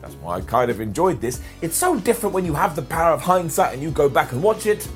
That's 0.00 0.14
why 0.14 0.36
I 0.36 0.40
kind 0.42 0.70
of 0.70 0.80
enjoyed 0.80 1.20
this. 1.20 1.42
It's 1.60 1.76
so 1.76 1.98
different 1.98 2.34
when 2.34 2.46
you 2.46 2.54
have 2.54 2.76
the 2.76 2.82
power 2.82 3.12
of 3.12 3.20
hindsight 3.20 3.74
and 3.74 3.82
you 3.82 3.90
go 3.90 4.08
back 4.08 4.32
and 4.32 4.42
watch 4.42 4.66
it. 4.66 4.88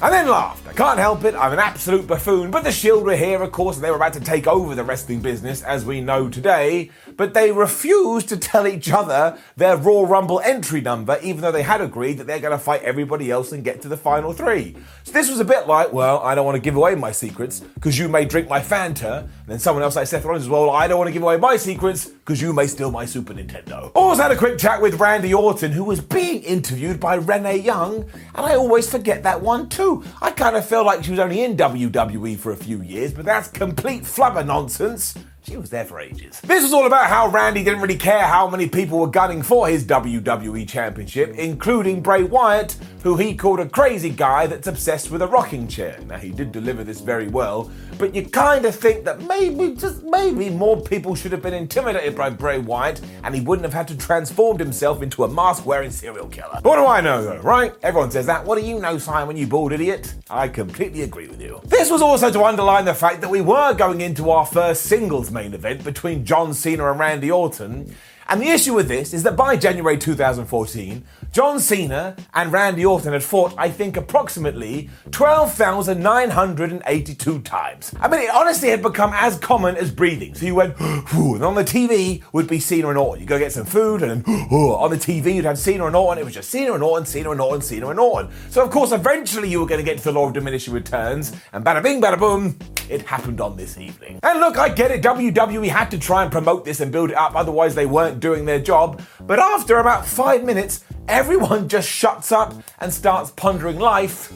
And 0.00 0.12
then 0.12 0.28
laughed. 0.28 0.66
I 0.66 0.72
can't 0.72 0.98
help 0.98 1.24
it, 1.24 1.34
I'm 1.34 1.52
an 1.52 1.58
absolute 1.58 2.06
buffoon. 2.06 2.50
But 2.50 2.64
the 2.64 2.72
Shield 2.72 3.04
were 3.04 3.16
here, 3.16 3.42
of 3.42 3.52
course, 3.52 3.76
and 3.76 3.84
they 3.84 3.90
were 3.90 3.96
about 3.96 4.12
to 4.14 4.20
take 4.20 4.46
over 4.46 4.74
the 4.74 4.84
wrestling 4.84 5.20
business 5.20 5.62
as 5.62 5.84
we 5.84 6.00
know 6.00 6.28
today. 6.28 6.90
But 7.16 7.34
they 7.34 7.50
refused 7.52 8.28
to 8.28 8.36
tell 8.36 8.66
each 8.66 8.90
other 8.90 9.38
their 9.56 9.76
Royal 9.76 10.06
Rumble 10.06 10.40
entry 10.40 10.80
number, 10.80 11.18
even 11.22 11.40
though 11.40 11.52
they 11.52 11.62
had 11.62 11.80
agreed 11.80 12.18
that 12.18 12.26
they're 12.26 12.38
going 12.38 12.52
to 12.52 12.58
fight 12.58 12.82
everybody 12.82 13.30
else 13.30 13.52
and 13.52 13.64
get 13.64 13.82
to 13.82 13.88
the 13.88 13.96
final 13.96 14.32
three. 14.32 14.76
So 15.04 15.12
this 15.12 15.30
was 15.30 15.40
a 15.40 15.44
bit 15.44 15.66
like, 15.66 15.92
well, 15.92 16.20
I 16.20 16.34
don't 16.34 16.46
want 16.46 16.56
to 16.56 16.62
give 16.62 16.76
away 16.76 16.94
my 16.94 17.12
secrets 17.12 17.60
because 17.60 17.98
you 17.98 18.08
may 18.08 18.24
drink 18.24 18.48
my 18.48 18.60
Fanta. 18.60 19.22
And 19.22 19.30
then 19.46 19.58
someone 19.58 19.82
else 19.82 19.96
like 19.96 20.06
Seth 20.06 20.24
Rollins 20.24 20.44
as 20.44 20.50
well, 20.50 20.70
I 20.70 20.86
don't 20.86 20.98
want 20.98 21.08
to 21.08 21.12
give 21.12 21.22
away 21.22 21.36
my 21.38 21.56
secrets 21.56 22.06
because 22.06 22.40
you 22.40 22.52
may 22.52 22.66
steal 22.66 22.90
my 22.90 23.04
Super 23.04 23.34
Nintendo. 23.34 23.90
Also 23.94 24.22
had 24.22 24.30
a 24.30 24.36
quick 24.36 24.58
chat 24.58 24.80
with 24.80 25.00
Randy 25.00 25.34
Orton, 25.34 25.72
who 25.72 25.84
was 25.84 26.00
being 26.00 26.42
interviewed 26.42 27.00
by 27.00 27.14
Renee 27.16 27.58
Young, 27.58 28.04
and 28.34 28.46
I 28.46 28.54
always 28.54 28.88
forget 28.88 29.22
that 29.24 29.40
one 29.40 29.57
too. 29.66 30.04
I 30.22 30.30
kind 30.30 30.56
of 30.56 30.66
feel 30.66 30.84
like 30.84 31.04
she 31.04 31.10
was 31.10 31.20
only 31.20 31.42
in 31.42 31.56
WWE 31.56 32.38
for 32.38 32.52
a 32.52 32.56
few 32.56 32.82
years, 32.82 33.12
but 33.12 33.24
that's 33.24 33.48
complete 33.48 34.02
flubber 34.02 34.44
nonsense. 34.44 35.14
She 35.42 35.56
was 35.56 35.70
there 35.70 35.84
for 35.84 36.00
ages. 36.00 36.40
This 36.42 36.62
was 36.62 36.72
all 36.72 36.86
about 36.86 37.06
how 37.06 37.28
Randy 37.28 37.64
didn't 37.64 37.80
really 37.80 37.96
care 37.96 38.24
how 38.24 38.48
many 38.48 38.68
people 38.68 38.98
were 38.98 39.06
gunning 39.06 39.42
for 39.42 39.68
his 39.68 39.84
WWE 39.84 40.68
Championship, 40.68 41.34
including 41.36 42.02
Bray 42.02 42.22
Wyatt, 42.22 42.76
who 43.02 43.16
he 43.16 43.34
called 43.34 43.60
a 43.60 43.68
crazy 43.68 44.10
guy 44.10 44.46
that's 44.46 44.66
obsessed 44.66 45.10
with 45.10 45.22
a 45.22 45.26
rocking 45.26 45.66
chair. 45.68 45.98
Now, 46.06 46.18
he 46.18 46.30
did 46.30 46.52
deliver 46.52 46.84
this 46.84 47.00
very 47.00 47.28
well, 47.28 47.70
but 47.96 48.14
you 48.14 48.26
kind 48.26 48.64
of 48.64 48.74
think 48.74 49.04
that 49.04 49.22
maybe, 49.22 49.74
just 49.74 50.02
maybe, 50.04 50.50
more 50.50 50.80
people 50.80 51.14
should 51.14 51.32
have 51.32 51.42
been 51.42 51.54
intimidated 51.54 52.16
by 52.16 52.30
Bray 52.30 52.58
Wyatt 52.58 53.00
and 53.24 53.34
he 53.34 53.40
wouldn't 53.40 53.64
have 53.64 53.74
had 53.74 53.88
to 53.88 53.96
transform 53.96 54.58
himself 54.58 55.02
into 55.02 55.24
a 55.24 55.28
mask 55.28 55.64
wearing 55.64 55.90
serial 55.90 56.28
killer. 56.28 56.58
What 56.62 56.76
do 56.76 56.86
I 56.86 57.00
know 57.00 57.22
though, 57.22 57.38
right? 57.38 57.74
Everyone 57.82 58.10
says 58.10 58.26
that. 58.26 58.44
What 58.44 58.58
do 58.58 58.66
you 58.66 58.78
know, 58.78 58.98
Simon, 58.98 59.36
you 59.36 59.46
bald 59.46 59.72
idiot? 59.72 60.14
I 60.28 60.48
completely 60.48 61.02
agree 61.02 61.28
with 61.28 61.40
you. 61.40 61.60
This 61.64 61.90
was 61.90 62.02
also 62.02 62.30
to 62.30 62.44
underline 62.44 62.84
the 62.84 62.94
fact 62.94 63.20
that 63.20 63.30
we 63.30 63.40
were 63.40 63.72
going 63.74 64.00
into 64.00 64.30
our 64.30 64.44
first 64.44 64.82
singles 64.82 65.30
main 65.38 65.54
event 65.54 65.84
between 65.84 66.24
John 66.24 66.52
Cena 66.52 66.90
and 66.90 66.98
Randy 66.98 67.30
Orton. 67.30 67.94
And 68.28 68.42
the 68.42 68.48
issue 68.48 68.74
with 68.74 68.88
this 68.88 69.14
is 69.14 69.22
that 69.22 69.36
by 69.36 69.56
January 69.56 69.96
2014, 69.96 71.04
John 71.32 71.58
Cena 71.60 72.16
and 72.34 72.52
Randy 72.52 72.84
Orton 72.84 73.12
had 73.12 73.22
fought, 73.22 73.54
I 73.58 73.70
think, 73.70 73.96
approximately 73.96 74.90
12,982 75.10 77.40
times. 77.42 77.94
I 78.00 78.08
mean, 78.08 78.22
it 78.22 78.30
honestly 78.30 78.70
had 78.70 78.82
become 78.82 79.12
as 79.14 79.38
common 79.38 79.76
as 79.76 79.90
breathing. 79.90 80.34
So 80.34 80.46
you 80.46 80.54
went, 80.54 80.74
and 80.80 81.44
on 81.44 81.54
the 81.54 81.64
TV 81.64 82.22
would 82.32 82.48
be 82.48 82.60
Cena 82.60 82.88
and 82.88 82.96
Orton. 82.98 83.20
You 83.20 83.26
go 83.26 83.38
get 83.38 83.52
some 83.52 83.66
food, 83.66 84.02
and 84.02 84.24
then 84.24 84.34
on 84.50 84.90
the 84.90 84.96
TV 84.96 85.34
you'd 85.34 85.44
have 85.44 85.58
Cena 85.58 85.84
and 85.86 85.94
Orton. 85.94 86.20
It 86.20 86.24
was 86.24 86.34
just 86.34 86.50
Cena 86.50 86.72
and 86.72 86.82
Orton, 86.82 87.06
Cena 87.06 87.30
and 87.30 87.40
Orton, 87.40 87.62
Cena 87.62 87.90
and 87.90 88.00
Orton. 88.00 88.32
So 88.50 88.64
of 88.64 88.70
course, 88.70 88.90
eventually 88.92 89.50
you 89.50 89.60
were 89.60 89.66
going 89.66 89.80
to 89.80 89.84
get 89.84 89.98
to 89.98 90.04
the 90.04 90.12
law 90.12 90.26
of 90.26 90.32
diminishing 90.32 90.72
returns, 90.72 91.32
and 91.52 91.62
bada 91.64 91.82
bing, 91.82 92.00
bada 92.00 92.18
boom, 92.18 92.58
it 92.88 93.02
happened 93.02 93.40
on 93.40 93.56
this 93.56 93.78
evening. 93.78 94.18
And 94.22 94.40
look, 94.40 94.56
I 94.56 94.70
get 94.70 94.90
it. 94.90 95.02
WWE 95.02 95.68
had 95.68 95.90
to 95.90 95.98
try 95.98 96.22
and 96.22 96.32
promote 96.32 96.64
this 96.64 96.80
and 96.80 96.90
build 96.90 97.10
it 97.10 97.16
up, 97.16 97.36
otherwise 97.36 97.74
they 97.74 97.86
weren't 97.86 98.20
doing 98.20 98.44
their 98.44 98.60
job. 98.60 99.02
But 99.20 99.38
after 99.38 99.78
about 99.78 100.06
five 100.06 100.44
minutes, 100.44 100.84
everyone 101.08 101.68
just 101.68 101.88
shuts 101.88 102.30
up 102.32 102.54
and 102.80 102.92
starts 102.92 103.30
pondering 103.30 103.78
life. 103.78 104.30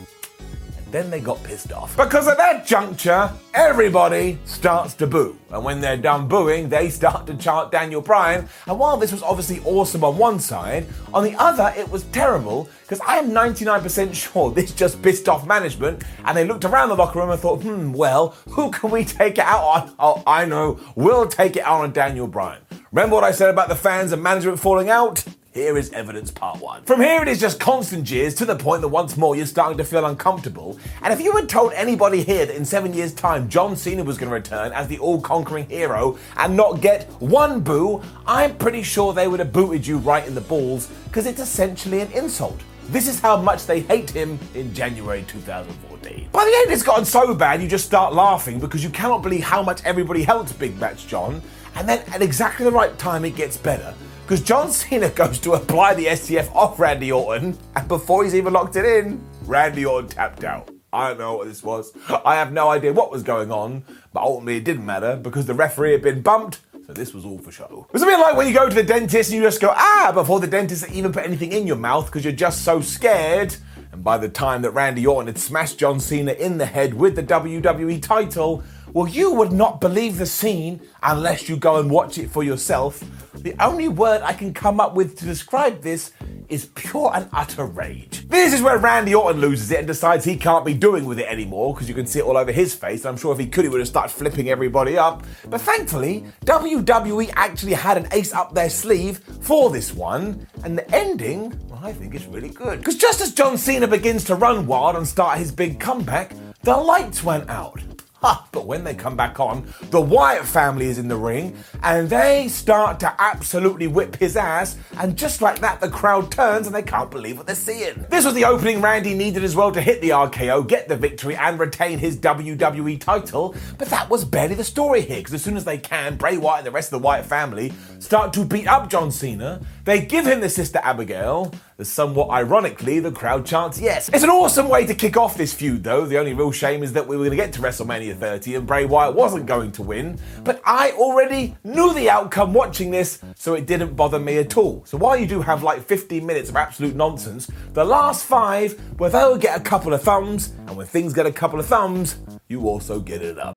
And 0.79 0.93
then 0.93 1.11
they 1.11 1.21
got 1.21 1.43
pissed 1.45 1.73
off. 1.73 1.97
Because 1.97 2.27
at 2.27 2.39
that 2.39 2.67
juncture, 2.67 3.31
everybody 3.53 4.39
starts 4.45 4.95
to 4.95 5.07
boo. 5.07 5.39
And 5.51 5.65
when 5.65 5.81
they're 5.81 5.99
done 5.99 6.29
booing, 6.29 6.71
they 6.71 6.89
start 6.89 7.27
to 7.27 7.35
chant 7.37 7.71
Daniel 7.71 8.01
Bryan. 8.01 8.49
And 8.67 8.79
while 8.79 8.97
this 8.97 9.13
was 9.13 9.23
obviously 9.23 9.61
awesome 9.65 10.03
on 10.03 10.17
one 10.17 10.41
side, 10.41 10.87
on 11.13 11.25
the 11.25 11.35
other, 11.37 11.73
it 11.77 11.89
was 11.91 12.05
terrible 12.05 12.69
because 12.83 13.01
I 13.01 13.19
am 13.19 13.31
99% 13.31 14.15
sure 14.33 14.51
this 14.51 14.73
just 14.73 15.03
pissed 15.03 15.29
off 15.29 15.47
management. 15.47 16.03
And 16.25 16.37
they 16.37 16.47
looked 16.47 16.65
around 16.65 16.89
the 16.89 16.97
locker 16.97 17.19
room 17.19 17.31
and 17.31 17.41
thought, 17.41 17.63
hmm, 17.63 17.93
well, 17.93 18.31
who 18.49 18.71
can 18.71 18.91
we 18.91 19.05
take 19.05 19.35
it 19.35 19.45
out 19.45 19.63
on? 19.63 19.95
Oh, 19.99 20.23
I 20.27 20.47
know, 20.47 20.81
we'll 20.97 21.29
take 21.29 21.57
it 21.57 21.65
out 21.65 21.83
on 21.83 21.93
Daniel 21.93 22.27
Bryan. 22.27 22.63
Remember 22.93 23.15
what 23.15 23.25
I 23.25 23.33
said 23.33 23.51
about 23.51 23.69
the 23.69 23.77
fans 23.77 24.13
and 24.13 24.23
management 24.23 24.59
falling 24.59 24.91
out? 24.91 25.25
Here 25.53 25.77
is 25.77 25.93
evidence 25.93 26.31
part 26.31 26.61
one. 26.61 26.83
From 26.85 27.03
here, 27.03 27.21
it 27.21 27.29
is 27.29 27.39
just 27.39 27.61
constant 27.61 28.05
jeers 28.05 28.35
to 28.37 28.47
the 28.47 28.57
point 28.57 28.81
that 28.81 28.89
once 28.89 29.19
more 29.19 29.37
you're 29.37 29.45
starting 29.45 29.77
to 29.77 29.85
feel 29.85 30.07
uncomfortable. 30.07 30.79
And 31.03 31.13
if 31.13 31.21
you 31.21 31.33
had 31.33 31.47
told 31.47 31.75
anybody 31.75 32.23
here 32.23 32.47
that 32.47 32.57
in 32.57 32.65
seven 32.65 32.95
years' 32.95 33.13
time 33.13 33.51
John 33.51 33.77
Cena 33.77 34.03
was 34.03 34.17
going 34.17 34.31
to 34.31 34.35
return 34.35 34.73
as 34.73 34.89
the 34.89 34.99
all 34.99 35.21
conquering 35.21 35.69
hero 35.69 36.17
and 36.39 36.57
not 36.57 36.81
get 36.81 37.05
one 37.21 37.61
boo, 37.61 38.01
I'm 38.27 38.57
pretty 38.57 38.83
sure 38.83 39.13
they 39.13 39.29
would 39.29 39.41
have 39.41 39.53
booted 39.53 39.87
you 39.87 39.99
right 39.99 40.27
in 40.27 40.35
the 40.35 40.41
balls 40.41 40.89
because 41.05 41.27
it's 41.27 41.41
essentially 41.41 42.01
an 42.01 42.11
insult. 42.13 42.59
This 42.89 43.07
is 43.07 43.21
how 43.21 43.37
much 43.37 43.67
they 43.67 43.81
hate 43.81 44.09
him 44.09 44.39
in 44.55 44.73
January 44.73 45.23
2014. 45.29 46.29
By 46.33 46.45
the 46.47 46.57
end, 46.63 46.73
it's 46.73 46.83
gotten 46.83 47.05
so 47.05 47.35
bad 47.35 47.61
you 47.61 47.69
just 47.69 47.85
start 47.85 48.15
laughing 48.15 48.59
because 48.59 48.83
you 48.83 48.89
cannot 48.89 49.23
believe 49.23 49.45
how 49.45 49.63
much 49.63 49.85
everybody 49.85 50.23
helped 50.23 50.59
Big 50.59 50.81
Match 50.81 51.07
John. 51.07 51.43
And 51.75 51.87
then 51.87 51.99
at 52.11 52.23
exactly 52.23 52.65
the 52.65 52.73
right 52.73 52.97
time, 52.99 53.27
it 53.27 53.37
gets 53.37 53.59
better 53.59 53.95
because 54.33 54.47
John 54.47 54.71
Cena 54.71 55.11
goes 55.11 55.39
to 55.41 55.53
apply 55.53 55.93
the 55.93 56.07
STF 56.07 56.51
off 56.55 56.81
Randy 56.81 57.13
Orton, 57.13 57.55
and 57.77 57.87
before 57.87 58.25
he's 58.25 58.35
even 58.35 58.55
locked 58.55 58.77
it 58.77 58.87
in, 58.87 59.23
Randy 59.45 59.85
Orton 59.85 60.09
tapped 60.09 60.43
out. 60.43 60.71
I 60.91 61.09
don't 61.09 61.19
know 61.19 61.37
what 61.37 61.49
this 61.49 61.63
was. 61.63 61.93
I 62.25 62.37
have 62.37 62.51
no 62.51 62.71
idea 62.71 62.95
what 62.95 63.13
was 63.13 63.23
going 63.23 63.53
on, 63.53 63.85
but 64.15 64.23
ultimately 64.23 64.57
it 64.57 64.65
didn't 64.65 64.87
matter 64.87 65.17
because 65.17 65.45
the 65.45 65.53
referee 65.53 65.93
had 65.93 66.01
been 66.01 66.23
bumped, 66.23 66.61
so 66.87 66.95
this 66.95 67.13
was 67.13 67.27
all 67.27 67.37
for 67.37 67.53
show. 67.53 67.87
It 67.91 67.93
was 67.93 68.03
a 68.03 68.07
bit 68.07 68.19
like 68.19 68.35
when 68.35 68.47
you 68.47 68.55
go 68.55 68.67
to 68.67 68.75
the 68.75 68.83
dentist 68.83 69.31
and 69.31 69.37
you 69.37 69.47
just 69.47 69.61
go, 69.61 69.69
ah, 69.77 70.13
before 70.15 70.41
the 70.41 70.47
dentist 70.47 70.91
even 70.91 71.13
put 71.13 71.27
anything 71.27 71.53
in 71.53 71.67
your 71.67 71.77
mouth 71.77 72.07
because 72.07 72.25
you're 72.25 72.33
just 72.33 72.65
so 72.65 72.81
scared. 72.81 73.55
And 73.93 74.03
by 74.03 74.17
the 74.17 74.31
time 74.31 74.63
that 74.63 74.71
Randy 74.71 75.07
Orton 75.07 75.27
had 75.27 75.37
smashed 75.37 75.79
John 75.79 76.01
Cena 76.01 76.33
in 76.33 76.57
the 76.57 76.65
head 76.65 76.95
with 76.95 77.17
the 77.17 77.23
WWE 77.23 78.01
title, 78.01 78.65
well, 78.93 79.09
you 79.09 79.33
would 79.33 79.53
not 79.53 79.81
believe 79.81 80.19
the 80.19 80.27
scene 80.27 80.81
unless 81.03 81.49
you 81.49 81.57
go 81.57 81.81
and 81.81 81.91
watch 81.91 82.19
it 82.19 82.31
for 82.31 82.43
yourself. 82.43 83.03
The 83.35 83.55
only 83.59 83.89
word 83.89 84.21
I 84.23 84.35
can 84.35 84.53
come 84.53 84.81
up 84.81 84.95
with 84.95 85.19
to 85.19 85.25
describe 85.25 85.81
this 85.81 86.13
is 86.49 86.67
pure 86.75 87.11
and 87.15 87.29
utter 87.33 87.65
rage. 87.65 88.29
This 88.29 88.53
is 88.53 88.61
where 88.61 88.77
Randy 88.77 89.15
Orton 89.15 89.41
loses 89.41 89.71
it 89.71 89.79
and 89.79 89.87
decides 89.87 90.25
he 90.25 90.37
can't 90.37 90.67
be 90.67 90.75
doing 90.75 91.07
with 91.07 91.19
it 91.19 91.27
anymore 91.27 91.73
because 91.73 91.89
you 91.89 91.95
can 91.95 92.07
see 92.07 92.19
it 92.19 92.25
all 92.25 92.37
over 92.37 92.53
his 92.53 92.75
face. 92.75 93.07
I'm 93.07 93.17
sure 93.17 93.33
if 93.33 93.39
he 93.39 93.47
could, 93.47 93.65
he 93.65 93.71
would 93.71 93.81
have 93.81 93.89
started 93.89 94.15
flipping 94.15 94.51
everybody 94.51 94.99
up. 94.99 95.25
But 95.49 95.63
thankfully, 95.63 96.27
WWE 96.45 97.33
actually 97.35 97.73
had 97.73 97.97
an 97.97 98.09
ace 98.13 98.35
up 98.35 98.55
their 98.55 98.69
sleeve 98.69 99.19
for 99.41 99.71
this 99.71 99.95
one, 99.95 100.47
and 100.65 100.77
the 100.77 100.95
ending, 100.95 101.59
well, 101.69 101.81
I 101.83 101.95
think, 101.95 102.15
is 102.15 102.27
really 102.27 102.51
good. 102.51 102.81
Because 102.81 102.97
just 102.97 103.23
as 103.23 103.33
John 103.33 103.57
Cena 103.57 103.89
begins 103.89 104.25
to 104.25 104.35
run 104.35 104.67
wild 104.67 104.97
and 104.97 105.07
start 105.07 105.39
his 105.39 105.51
big 105.51 105.81
comeback, 105.81 106.35
the 106.63 106.77
lights 106.77 107.25
went 107.25 107.49
out. 107.49 107.81
But 108.23 108.67
when 108.67 108.85
they 108.85 108.95
come 108.95 109.17
back 109.17 109.41
on, 109.41 109.67
the 109.91 110.01
Wyatt 110.01 110.45
family 110.45 110.87
is 110.87 110.99
in 110.99 111.09
the 111.09 111.17
ring 111.17 111.57
and 111.83 112.09
they 112.09 112.49
start 112.49 113.01
to 113.01 113.15
absolutely 113.21 113.89
whip 113.89 114.17
his 114.17 114.37
ass. 114.37 114.77
And 114.99 115.17
just 115.17 115.43
like 115.43 115.59
that, 115.61 115.81
the 115.81 115.89
crowd 115.89 116.31
turns 116.31 116.67
and 116.67 116.75
they 116.75 116.83
can't 116.83 117.11
believe 117.11 117.37
what 117.37 117.47
they're 117.47 117.57
seeing. 117.57 118.07
This 118.11 118.25
was 118.25 118.35
the 118.35 118.45
opening 118.45 118.81
Randy 118.81 119.15
needed 119.15 119.43
as 119.43 119.57
well 119.57 119.73
to 119.73 119.81
hit 119.81 120.01
the 120.01 120.11
RKO, 120.11 120.67
get 120.69 120.89
the 120.89 120.97
victory, 120.97 121.35
and 121.35 121.59
retain 121.59 121.99
his 121.99 122.17
WWE 122.17 123.01
title. 123.01 123.57
But 123.77 123.89
that 123.89 124.09
was 124.09 124.25
barely 124.25 124.55
the 124.55 124.65
story 124.65 125.01
here 125.01 125.19
because 125.19 125.35
as 125.35 125.43
soon 125.43 125.57
as 125.57 125.65
they 125.65 125.79
can, 125.79 126.17
Bray 126.17 126.37
Wyatt 126.37 126.59
and 126.59 126.67
the 126.67 126.71
rest 126.71 126.93
of 126.93 127.01
the 127.01 127.05
Wyatt 127.05 127.27
family 127.27 127.73
start 127.99 128.33
to 128.35 128.45
beat 128.45 128.69
up 128.69 128.89
John 128.89 129.11
Cena. 129.11 129.61
They 129.85 130.05
give 130.05 130.27
him 130.27 130.41
the 130.41 130.49
sister 130.49 130.81
Abigail. 130.83 131.53
Somewhat 131.83 132.31
ironically, 132.31 133.01
the 133.01 133.11
crowd 133.11 133.45
chants 133.45 133.81
yes. 133.81 134.09
It's 134.09 134.23
an 134.23 134.31
awesome 134.31 134.69
way 134.69 134.87
to 134.87 134.95
kick 134.95 135.17
off 135.17 135.37
this 135.37 135.53
feud, 135.53 135.83
though. 135.83 136.07
The 136.07 136.19
only 136.19 136.33
real 136.33 136.53
shame 136.53 136.85
is 136.85 136.93
that 136.93 137.09
we 137.09 137.17
were 137.17 137.25
going 137.25 137.37
to 137.37 137.45
get 137.45 137.53
to 137.55 137.61
WrestleMania 137.61 138.17
30 138.17 138.55
and 138.55 138.67
Bray 138.67 138.85
Wyatt 138.85 139.17
wasn't 139.17 139.47
going 139.47 139.73
to 139.73 139.83
win. 139.83 140.21
But 140.45 140.63
I 140.65 140.93
already 140.93 141.57
knew 141.65 141.93
the 141.93 142.09
outcome 142.09 142.55
watching 142.55 142.93
this, 142.93 143.21
so 143.35 143.55
it 143.55 143.67
didn't 143.67 143.97
bother 143.97 144.21
me 144.21 144.39
at 144.39 144.57
all. 144.57 144.85
So 144.87 144.97
while 144.97 145.17
you 145.17 145.27
do 145.27 145.41
have 145.43 145.65
like 145.65 145.83
15 145.83 146.25
minutes 146.25 146.49
of 146.49 146.55
absolute 146.55 146.95
nonsense, 146.95 147.51
the 147.73 147.85
last 147.85 148.25
five, 148.25 148.79
where 148.99 149.11
they'll 149.11 149.37
get 149.37 149.59
a 149.59 149.63
couple 149.63 149.93
of 149.93 150.03
thumbs, 150.03 150.53
and 150.69 150.77
when 150.77 150.87
things 150.87 151.13
get 151.13 151.27
a 151.27 151.33
couple 151.33 151.59
of 151.59 151.67
thumbs, 151.67 152.19
you 152.47 152.69
also 152.69 153.01
get 153.01 153.23
it 153.23 153.39
up. 153.39 153.57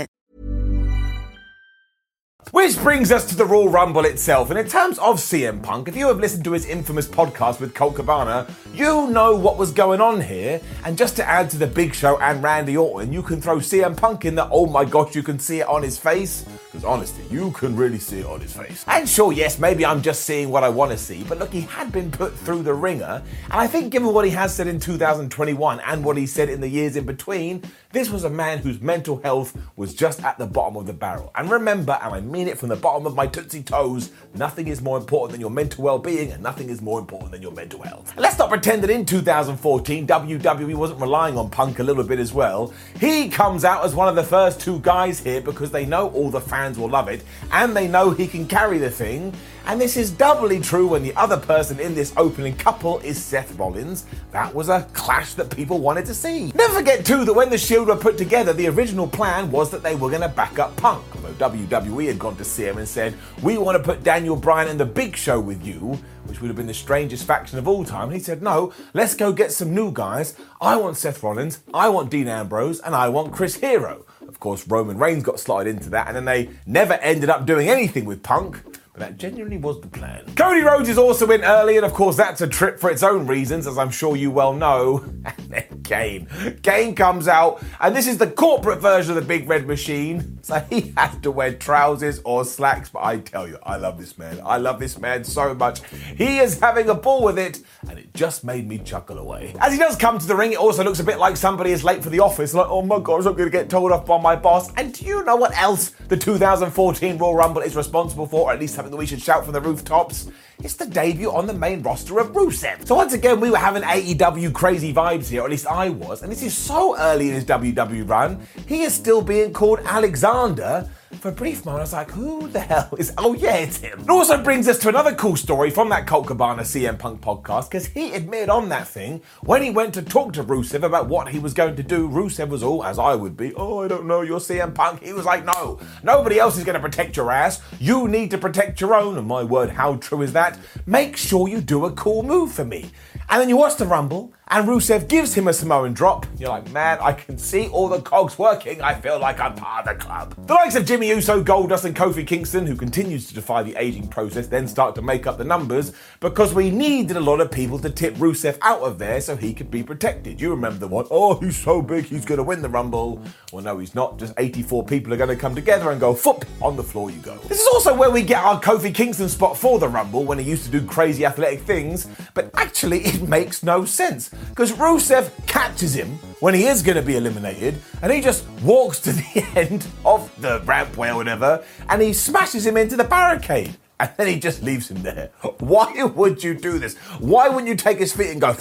Which 2.49 2.77
brings 2.79 3.13
us 3.13 3.29
to 3.29 3.35
the 3.35 3.45
Royal 3.45 3.69
Rumble 3.69 4.03
itself. 4.03 4.49
And 4.49 4.59
in 4.59 4.67
terms 4.67 4.99
of 4.99 5.17
CM 5.17 5.63
Punk, 5.63 5.87
if 5.87 5.95
you 5.95 6.07
have 6.07 6.19
listened 6.19 6.43
to 6.43 6.51
his 6.51 6.65
infamous 6.65 7.07
podcast 7.07 7.61
with 7.61 7.73
Colt 7.73 7.95
Cabana, 7.95 8.45
you 8.73 9.07
know 9.07 9.35
what 9.35 9.57
was 9.57 9.71
going 9.71 10.01
on 10.01 10.19
here. 10.19 10.59
And 10.83 10.97
just 10.97 11.15
to 11.15 11.25
add 11.25 11.49
to 11.51 11.57
the 11.57 11.67
Big 11.67 11.93
Show 11.93 12.19
and 12.19 12.43
Randy 12.43 12.75
Orton, 12.75 13.13
you 13.13 13.21
can 13.21 13.41
throw 13.41 13.57
CM 13.57 13.95
Punk 13.95 14.25
in 14.25 14.35
that, 14.35 14.49
oh 14.51 14.65
my 14.65 14.83
gosh, 14.83 15.15
you 15.15 15.23
can 15.23 15.39
see 15.39 15.61
it 15.61 15.67
on 15.67 15.81
his 15.81 15.97
face. 15.97 16.45
Because 16.71 16.85
honestly, 16.85 17.25
you 17.29 17.51
can 17.51 17.75
really 17.75 17.99
see 17.99 18.19
it 18.19 18.25
on 18.25 18.39
his 18.39 18.53
face. 18.53 18.85
And 18.87 19.07
sure, 19.07 19.33
yes, 19.33 19.59
maybe 19.59 19.85
I'm 19.85 20.01
just 20.01 20.23
seeing 20.23 20.49
what 20.49 20.63
I 20.63 20.69
want 20.69 20.91
to 20.91 20.97
see, 20.97 21.21
but 21.23 21.37
look, 21.37 21.51
he 21.51 21.61
had 21.61 21.91
been 21.91 22.09
put 22.09 22.33
through 22.33 22.63
the 22.63 22.73
ringer. 22.73 23.21
And 23.45 23.53
I 23.53 23.67
think, 23.67 23.91
given 23.91 24.13
what 24.13 24.23
he 24.23 24.31
has 24.31 24.55
said 24.55 24.67
in 24.67 24.79
2021 24.79 25.81
and 25.81 26.05
what 26.05 26.15
he 26.15 26.25
said 26.25 26.47
in 26.47 26.61
the 26.61 26.69
years 26.69 26.95
in 26.95 27.05
between, 27.05 27.61
this 27.91 28.09
was 28.09 28.23
a 28.23 28.29
man 28.29 28.59
whose 28.59 28.79
mental 28.79 29.21
health 29.21 29.57
was 29.75 29.93
just 29.93 30.23
at 30.23 30.37
the 30.37 30.45
bottom 30.45 30.77
of 30.77 30.85
the 30.85 30.93
barrel. 30.93 31.29
And 31.35 31.51
remember, 31.51 31.99
and 32.01 32.15
I 32.15 32.21
mean 32.21 32.47
it 32.47 32.57
from 32.57 32.69
the 32.69 32.77
bottom 32.77 33.05
of 33.05 33.15
my 33.15 33.27
tootsie 33.27 33.63
toes, 33.63 34.11
nothing 34.33 34.69
is 34.69 34.81
more 34.81 34.97
important 34.97 35.33
than 35.33 35.41
your 35.41 35.49
mental 35.49 35.83
well 35.83 35.99
being, 35.99 36.31
and 36.31 36.41
nothing 36.41 36.69
is 36.69 36.81
more 36.81 36.99
important 36.99 37.31
than 37.31 37.41
your 37.41 37.51
mental 37.51 37.81
health. 37.81 38.13
And 38.13 38.21
let's 38.21 38.39
not 38.39 38.47
pretend 38.47 38.81
that 38.83 38.89
in 38.89 39.05
2014, 39.05 40.07
WWE 40.07 40.75
wasn't 40.75 41.01
relying 41.01 41.37
on 41.37 41.49
Punk 41.49 41.79
a 41.79 41.83
little 41.83 42.05
bit 42.05 42.19
as 42.19 42.31
well. 42.31 42.73
He 42.97 43.27
comes 43.27 43.65
out 43.65 43.83
as 43.83 43.93
one 43.93 44.07
of 44.07 44.15
the 44.15 44.23
first 44.23 44.61
two 44.61 44.79
guys 44.79 45.19
here 45.19 45.41
because 45.41 45.71
they 45.71 45.85
know 45.85 46.09
all 46.11 46.29
the 46.29 46.39
fans 46.39 46.60
will 46.77 46.89
love 46.89 47.07
it, 47.07 47.23
and 47.51 47.75
they 47.75 47.87
know 47.87 48.11
he 48.11 48.27
can 48.27 48.47
carry 48.47 48.77
the 48.77 48.89
thing. 48.89 49.33
And 49.65 49.79
this 49.79 49.95
is 49.95 50.09
doubly 50.09 50.59
true 50.59 50.87
when 50.87 51.03
the 51.03 51.15
other 51.15 51.37
person 51.37 51.79
in 51.79 51.93
this 51.93 52.13
opening 52.17 52.55
couple 52.55 52.99
is 52.99 53.23
Seth 53.23 53.55
Rollins. 53.57 54.05
That 54.31 54.53
was 54.55 54.69
a 54.69 54.87
clash 54.93 55.35
that 55.35 55.55
people 55.55 55.79
wanted 55.79 56.05
to 56.07 56.15
see. 56.15 56.51
Never 56.55 56.73
forget, 56.73 57.05
too, 57.05 57.25
that 57.25 57.33
when 57.33 57.51
the 57.51 57.59
Shield 57.59 57.87
were 57.87 57.95
put 57.95 58.17
together, 58.17 58.53
the 58.53 58.67
original 58.69 59.07
plan 59.07 59.51
was 59.51 59.69
that 59.69 59.83
they 59.83 59.93
were 59.95 60.09
going 60.09 60.21
to 60.21 60.29
back 60.29 60.57
up 60.57 60.75
Punk. 60.77 61.03
Although 61.15 61.51
WWE 61.51 62.07
had 62.07 62.17
gone 62.17 62.35
to 62.37 62.43
see 62.43 62.63
him 62.63 62.79
and 62.79 62.87
said, 62.87 63.13
We 63.43 63.57
want 63.59 63.77
to 63.77 63.83
put 63.83 64.03
Daniel 64.03 64.35
Bryan 64.35 64.67
and 64.67 64.79
the 64.79 64.85
Big 64.85 65.15
Show 65.15 65.39
with 65.39 65.65
you, 65.65 65.99
which 66.25 66.41
would 66.41 66.47
have 66.47 66.57
been 66.57 66.67
the 66.67 66.73
strangest 66.73 67.25
faction 67.25 67.59
of 67.59 67.67
all 67.67 67.85
time. 67.85 68.05
And 68.05 68.13
he 68.13 68.19
said, 68.19 68.41
No, 68.41 68.73
let's 68.93 69.13
go 69.13 69.31
get 69.31 69.51
some 69.51 69.75
new 69.75 69.91
guys. 69.91 70.35
I 70.59 70.75
want 70.75 70.97
Seth 70.97 71.21
Rollins, 71.21 71.59
I 71.73 71.89
want 71.89 72.09
Dean 72.09 72.27
Ambrose, 72.27 72.79
and 72.79 72.95
I 72.95 73.09
want 73.09 73.31
Chris 73.31 73.57
Hero. 73.57 74.05
Of 74.31 74.39
course, 74.39 74.65
Roman 74.65 74.97
Reigns 74.97 75.23
got 75.23 75.41
slotted 75.41 75.75
into 75.75 75.89
that, 75.89 76.07
and 76.07 76.15
then 76.15 76.25
they 76.25 76.49
never 76.65 76.93
ended 76.93 77.29
up 77.29 77.45
doing 77.45 77.67
anything 77.67 78.05
with 78.05 78.23
Punk. 78.23 78.63
But 78.93 78.99
that 78.99 79.17
genuinely 79.17 79.57
was 79.57 79.81
the 79.81 79.87
plan. 79.87 80.23
Cody 80.35 80.61
Rhodes 80.61 80.87
is 80.87 80.97
also 80.97 81.29
in 81.31 81.43
early, 81.43 81.75
and 81.75 81.85
of 81.85 81.93
course, 81.93 82.15
that's 82.15 82.39
a 82.39 82.47
trip 82.47 82.79
for 82.79 82.89
its 82.89 83.03
own 83.03 83.27
reasons, 83.27 83.67
as 83.67 83.77
I'm 83.77 83.91
sure 83.91 84.15
you 84.15 84.31
well 84.31 84.53
know. 84.53 85.05
Kane. 85.91 86.25
Kane 86.63 86.95
comes 86.95 87.27
out, 87.27 87.61
and 87.81 87.93
this 87.93 88.07
is 88.07 88.17
the 88.17 88.27
corporate 88.27 88.79
version 88.79 89.17
of 89.17 89.21
the 89.21 89.27
Big 89.27 89.49
Red 89.49 89.67
Machine. 89.67 90.37
So 90.51 90.59
he 90.71 90.91
has 90.97 91.15
to 91.19 91.29
wear 91.29 91.53
trousers 91.53 92.19
or 92.25 92.43
slacks, 92.43 92.89
but 92.89 93.03
I 93.03 93.19
tell 93.19 93.47
you, 93.47 93.59
I 93.61 93.77
love 93.77 93.99
this 93.99 94.17
man. 94.17 94.41
I 94.43 94.57
love 94.57 94.79
this 94.79 94.97
man 94.97 95.23
so 95.23 95.53
much. 95.53 95.85
He 96.17 96.39
is 96.39 96.59
having 96.59 96.89
a 96.89 96.95
ball 96.95 97.23
with 97.23 97.37
it, 97.37 97.61
and 97.87 97.99
it 97.99 98.11
just 98.15 98.43
made 98.43 98.67
me 98.67 98.79
chuckle 98.79 99.19
away. 99.19 99.53
As 99.59 99.71
he 99.71 99.77
does 99.77 99.95
come 99.95 100.17
to 100.17 100.25
the 100.25 100.35
ring, 100.35 100.51
it 100.51 100.57
also 100.57 100.83
looks 100.83 100.99
a 100.99 101.03
bit 101.03 101.19
like 101.19 101.37
somebody 101.37 101.71
is 101.71 101.83
late 101.83 102.01
for 102.03 102.09
the 102.09 102.21
office. 102.21 102.55
Like, 102.55 102.67
oh 102.69 102.81
my 102.81 102.99
gosh, 102.99 103.27
I'm 103.27 103.33
going 103.33 103.45
to 103.45 103.51
get 103.51 103.69
told 103.69 103.91
off 103.91 104.07
by 104.07 104.19
my 104.19 104.35
boss. 104.35 104.73
And 104.77 104.91
do 104.93 105.05
you 105.05 105.23
know 105.23 105.35
what 105.35 105.55
else 105.55 105.89
the 106.09 106.17
2014 106.17 107.19
Royal 107.19 107.35
Rumble 107.35 107.61
is 107.61 107.75
responsible 107.75 108.25
for, 108.25 108.49
or 108.49 108.53
at 108.53 108.59
least 108.59 108.73
something 108.73 108.91
that 108.91 108.97
we 108.97 109.05
should 109.05 109.21
shout 109.21 109.43
from 109.43 109.53
the 109.53 109.61
rooftops? 109.61 110.27
It's 110.63 110.75
the 110.75 110.85
debut 110.85 111.31
on 111.31 111.47
the 111.47 111.53
main 111.53 111.81
roster 111.81 112.19
of 112.19 112.33
Rusev. 112.33 112.85
So 112.85 112.93
once 112.93 113.13
again, 113.13 113.39
we 113.39 113.49
were 113.49 113.57
having 113.57 113.81
AEW 113.81 114.53
crazy 114.53 114.93
vibes 114.93 115.27
here, 115.27 115.41
or 115.41 115.45
at 115.45 115.51
least 115.51 115.65
I 115.65 115.89
was. 115.89 116.21
And 116.21 116.31
this 116.31 116.43
is 116.43 116.55
so 116.55 116.95
early 116.97 117.29
in 117.29 117.35
his 117.35 117.45
WWE 117.45 118.07
run, 118.07 118.45
he 118.67 118.83
is 118.83 118.93
still 118.93 119.23
being 119.23 119.53
called 119.53 119.79
Alexander. 119.85 120.87
For 121.19 121.29
a 121.29 121.31
brief 121.31 121.65
moment, 121.65 121.81
I 121.81 121.83
was 121.83 121.93
like, 121.93 122.09
who 122.09 122.47
the 122.47 122.61
hell 122.61 122.89
is. 122.97 123.13
Oh, 123.17 123.33
yeah, 123.33 123.57
it's 123.57 123.77
him. 123.77 123.99
It 123.99 124.09
also 124.09 124.41
brings 124.41 124.67
us 124.67 124.79
to 124.79 124.89
another 124.89 125.13
cool 125.13 125.35
story 125.35 125.69
from 125.69 125.89
that 125.89 126.07
Colt 126.07 126.25
Cabana 126.25 126.63
CM 126.63 126.97
Punk 126.97 127.21
podcast, 127.21 127.69
because 127.69 127.85
he 127.85 128.13
admitted 128.13 128.49
on 128.49 128.69
that 128.69 128.87
thing 128.87 129.21
when 129.41 129.61
he 129.61 129.69
went 129.69 129.93
to 129.93 130.01
talk 130.01 130.33
to 130.33 130.43
Rusev 130.43 130.81
about 130.81 131.09
what 131.09 131.27
he 131.27 131.37
was 131.37 131.53
going 131.53 131.75
to 131.75 131.83
do. 131.83 132.09
Rusev 132.09 132.49
was 132.49 132.63
all, 132.63 132.83
as 132.83 132.97
I 132.97 133.13
would 133.13 133.37
be, 133.37 133.53
oh, 133.53 133.83
I 133.83 133.87
don't 133.87 134.07
know, 134.07 134.21
you're 134.21 134.39
CM 134.39 134.73
Punk. 134.73 135.03
He 135.03 135.13
was 135.13 135.25
like, 135.25 135.45
no, 135.45 135.79
nobody 136.01 136.39
else 136.39 136.57
is 136.57 136.63
going 136.63 136.73
to 136.73 136.79
protect 136.79 137.15
your 137.15 137.29
ass. 137.31 137.61
You 137.79 138.07
need 138.07 138.31
to 138.31 138.39
protect 138.39 138.81
your 138.81 138.95
own. 138.95 139.17
And 139.19 139.27
my 139.27 139.43
word, 139.43 139.69
how 139.69 139.97
true 139.97 140.23
is 140.23 140.33
that? 140.33 140.57
Make 140.87 141.17
sure 141.17 141.47
you 141.47 141.61
do 141.61 141.85
a 141.85 141.91
cool 141.91 142.23
move 142.23 142.51
for 142.51 142.65
me. 142.65 142.89
And 143.29 143.39
then 143.39 143.49
you 143.49 143.57
watch 143.57 143.75
the 143.75 143.85
Rumble, 143.85 144.33
and 144.51 144.67
Rusev 144.67 145.07
gives 145.07 145.33
him 145.33 145.47
a 145.47 145.53
Samoan 145.53 145.93
drop. 145.93 146.25
You're 146.37 146.49
like, 146.49 146.69
man, 146.71 146.97
I 147.01 147.13
can 147.13 147.37
see 147.37 147.69
all 147.69 147.87
the 147.87 148.01
cogs 148.01 148.37
working. 148.37 148.81
I 148.81 148.93
feel 148.93 149.17
like 149.17 149.39
I'm 149.39 149.55
part 149.55 149.87
of 149.87 149.97
the 149.97 150.03
club. 150.03 150.35
The 150.45 150.53
likes 150.53 150.75
of 150.75 150.85
Jimmy 150.85 151.07
Uso, 151.07 151.41
Goldust, 151.41 151.85
and 151.85 151.95
Kofi 151.95 152.27
Kingston, 152.27 152.67
who 152.67 152.75
continues 152.75 153.27
to 153.29 153.33
defy 153.33 153.63
the 153.63 153.73
aging 153.77 154.09
process, 154.09 154.47
then 154.47 154.67
start 154.67 154.93
to 154.95 155.01
make 155.01 155.25
up 155.25 155.37
the 155.37 155.45
numbers 155.45 155.93
because 156.19 156.53
we 156.53 156.69
needed 156.69 157.15
a 157.15 157.21
lot 157.21 157.39
of 157.39 157.49
people 157.49 157.79
to 157.79 157.89
tip 157.89 158.13
Rusev 158.15 158.57
out 158.61 158.81
of 158.81 158.99
there 158.99 159.21
so 159.21 159.37
he 159.37 159.53
could 159.53 159.71
be 159.71 159.83
protected. 159.83 160.41
You 160.41 160.49
remember 160.49 160.79
the 160.79 160.87
one, 160.89 161.05
oh, 161.09 161.39
he's 161.39 161.57
so 161.57 161.81
big, 161.81 162.05
he's 162.05 162.25
going 162.25 162.37
to 162.37 162.43
win 162.43 162.61
the 162.61 162.69
Rumble. 162.69 163.21
Well, 163.53 163.63
no, 163.63 163.77
he's 163.77 163.95
not. 163.95 164.19
Just 164.19 164.33
84 164.37 164.83
people 164.83 165.13
are 165.13 165.17
going 165.17 165.29
to 165.29 165.37
come 165.37 165.55
together 165.55 165.91
and 165.91 165.99
go, 165.99 166.13
foop, 166.13 166.43
on 166.61 166.75
the 166.75 166.83
floor 166.83 167.09
you 167.09 167.19
go. 167.19 167.37
This 167.47 167.61
is 167.61 167.67
also 167.73 167.95
where 167.95 168.11
we 168.11 168.21
get 168.21 168.43
our 168.43 168.59
Kofi 168.59 168.93
Kingston 168.93 169.29
spot 169.29 169.55
for 169.55 169.79
the 169.79 169.87
Rumble 169.87 170.25
when 170.25 170.39
he 170.39 170.43
used 170.43 170.65
to 170.65 170.71
do 170.71 170.85
crazy 170.85 171.25
athletic 171.25 171.61
things, 171.61 172.09
but 172.33 172.51
actually 172.55 172.99
it 173.05 173.21
makes 173.29 173.63
no 173.63 173.85
sense 173.85 174.29
because 174.49 174.71
Rusev 174.73 175.31
catches 175.47 175.93
him 175.93 176.19
when 176.39 176.53
he 176.53 176.65
is 176.65 176.81
going 176.81 176.97
to 176.97 177.01
be 177.01 177.17
eliminated 177.17 177.75
and 178.01 178.11
he 178.11 178.21
just 178.21 178.47
walks 178.61 178.99
to 179.01 179.11
the 179.11 179.45
end 179.55 179.87
of 180.05 180.31
the 180.41 180.59
rampway 180.61 181.11
or 181.11 181.15
whatever 181.15 181.63
and 181.89 182.01
he 182.01 182.13
smashes 182.13 182.65
him 182.65 182.77
into 182.77 182.95
the 182.95 183.03
barricade. 183.03 183.77
And 183.99 184.09
then 184.17 184.27
he 184.27 184.39
just 184.39 184.63
leaves 184.63 184.89
him 184.89 185.03
there. 185.03 185.29
Why 185.59 186.03
would 186.03 186.43
you 186.43 186.55
do 186.55 186.79
this? 186.79 186.97
Why 187.19 187.49
wouldn't 187.49 187.67
you 187.67 187.75
take 187.75 187.99
his 187.99 188.11
feet 188.11 188.31
and 188.31 188.41
go, 188.41 188.55